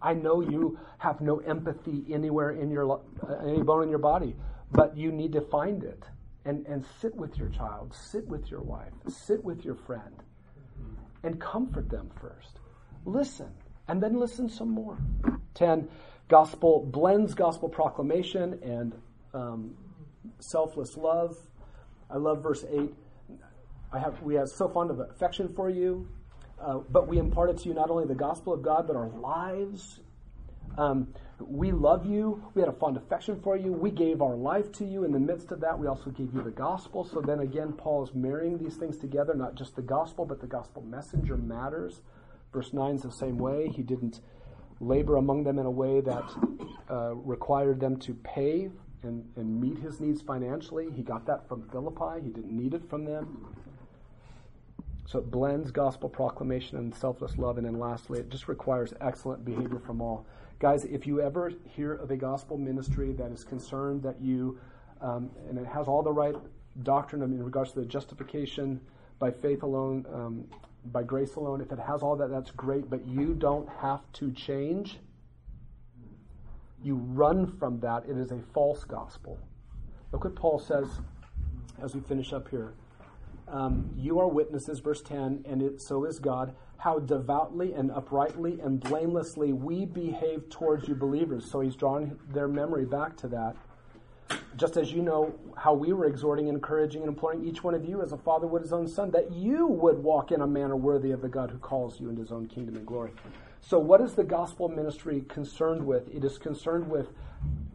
[0.01, 4.35] I know you have no empathy anywhere in your uh, any bone in your body,
[4.71, 6.03] but you need to find it
[6.45, 10.23] and and sit with your child, sit with your wife, sit with your friend,
[11.23, 12.59] and comfort them first.
[13.05, 13.51] Listen,
[13.87, 14.97] and then listen some more.
[15.53, 15.87] Ten,
[16.33, 18.93] gospel blends gospel proclamation and
[19.33, 19.75] um,
[20.39, 21.37] selfless love.
[22.09, 22.93] I love verse eight.
[23.91, 26.07] I have we have so fond of affection for you
[26.63, 29.99] uh, but we imparted to you not only the gospel of God, but our lives.
[30.77, 32.41] Um, we love you.
[32.53, 33.73] We had a fond affection for you.
[33.73, 35.03] We gave our life to you.
[35.03, 37.03] In the midst of that, we also gave you the gospel.
[37.03, 39.33] So then again, Paul is marrying these things together.
[39.33, 42.01] Not just the gospel, but the gospel messenger matters.
[42.53, 43.67] Verse 9 is the same way.
[43.67, 44.21] He didn't
[44.83, 46.23] labor among them in a way that
[46.89, 48.69] uh, required them to pay
[49.03, 50.89] and, and meet his needs financially.
[50.91, 52.21] He got that from Philippi.
[52.23, 53.53] He didn't need it from them.
[55.05, 57.57] So it blends gospel proclamation and selfless love.
[57.57, 60.25] And then lastly, it just requires excellent behavior from all.
[60.59, 64.57] Guys, if you ever hear of a gospel ministry that is concerned that you,
[65.01, 66.35] um, and it has all the right
[66.83, 68.79] doctrine in regards to the justification
[69.19, 70.45] by faith alone, um,
[70.85, 74.31] by grace alone, if it has all that, that's great, but you don't have to
[74.31, 74.99] change.
[76.83, 78.03] You run from that.
[78.07, 79.39] It is a false gospel.
[80.11, 80.87] Look what Paul says
[81.81, 82.73] as we finish up here
[83.47, 88.59] um, you are witnesses, verse 10, and it, so is God, how devoutly and uprightly
[88.61, 91.49] and blamelessly we behave towards you believers.
[91.49, 93.55] So he's drawing their memory back to that.
[94.55, 98.01] Just as you know how we were exhorting, encouraging, and imploring each one of you
[98.01, 101.11] as a father would his own son, that you would walk in a manner worthy
[101.11, 103.11] of the God who calls you into his own kingdom and glory.
[103.61, 106.13] So, what is the gospel ministry concerned with?
[106.13, 107.07] It is concerned with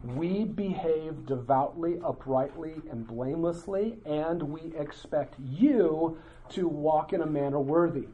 [0.03, 6.17] we behave devoutly, uprightly, and blamelessly, and we expect you
[6.49, 8.07] to walk in a manner worthy.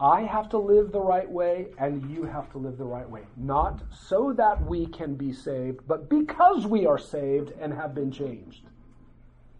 [0.00, 3.22] I have to live the right way, and you have to live the right way.
[3.36, 8.10] Not so that we can be saved, but because we are saved and have been
[8.10, 8.64] changed.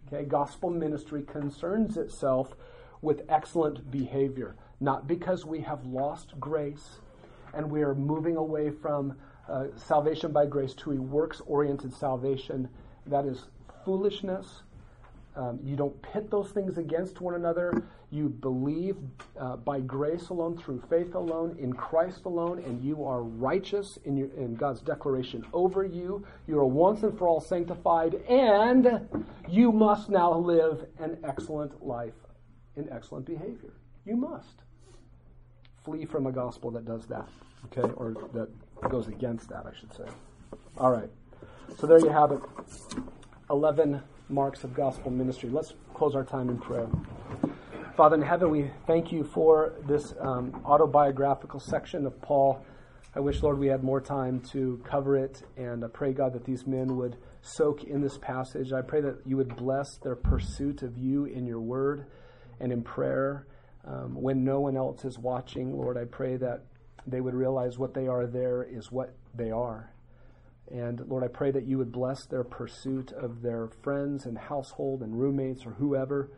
[0.07, 2.55] Okay, gospel ministry concerns itself
[3.01, 6.99] with excellent behavior, not because we have lost grace
[7.53, 9.15] and we are moving away from
[9.47, 12.67] uh, salvation by grace to a works oriented salvation.
[13.05, 13.45] That is
[13.85, 14.63] foolishness.
[15.35, 17.83] Um, you don't pit those things against one another.
[18.09, 18.95] You believe
[19.37, 24.15] uh, by grace alone, through faith alone, in Christ alone, and you are righteous in,
[24.15, 26.25] your, in God's declaration over you.
[26.47, 29.07] You are once and for all sanctified, and
[29.49, 32.13] you must now live an excellent life
[32.77, 33.73] in excellent behavior.
[34.05, 34.61] You must.
[35.83, 37.27] Flee from a gospel that does that,
[37.65, 38.49] okay, or that
[38.89, 40.05] goes against that, I should say.
[40.77, 41.09] All right.
[41.77, 42.39] So there you have it.
[43.49, 45.49] 11 marks of gospel ministry.
[45.49, 46.87] Let's close our time in prayer.
[47.95, 52.65] Father in heaven, we thank you for this um, autobiographical section of Paul.
[53.15, 56.43] I wish, Lord, we had more time to cover it, and I pray, God, that
[56.43, 58.73] these men would soak in this passage.
[58.73, 62.07] I pray that you would bless their pursuit of you in your word
[62.59, 63.47] and in prayer.
[63.85, 66.65] Um, when no one else is watching, Lord, I pray that
[67.07, 69.91] they would realize what they are there is what they are.
[70.71, 75.01] And Lord, I pray that you would bless their pursuit of their friends and household
[75.01, 76.31] and roommates or whoever.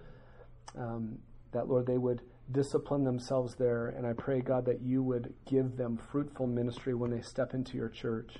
[0.77, 1.19] Um,
[1.53, 2.21] that, Lord, they would
[2.51, 3.87] discipline themselves there.
[3.87, 7.77] And I pray, God, that you would give them fruitful ministry when they step into
[7.77, 8.37] your church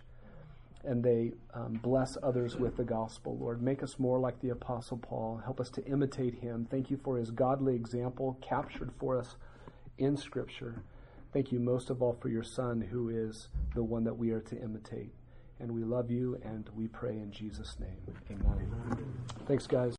[0.84, 3.38] and they um, bless others with the gospel.
[3.38, 5.41] Lord, make us more like the Apostle Paul.
[5.43, 6.65] Help us to imitate him.
[6.69, 9.35] Thank you for his godly example captured for us
[9.97, 10.84] in Scripture.
[11.34, 14.39] Thank you most of all for your Son, who is the one that we are
[14.41, 15.11] to imitate.
[15.60, 17.98] And we love you and we pray in Jesus' name.
[18.32, 18.72] Amen.
[19.48, 19.96] Thanks, guys.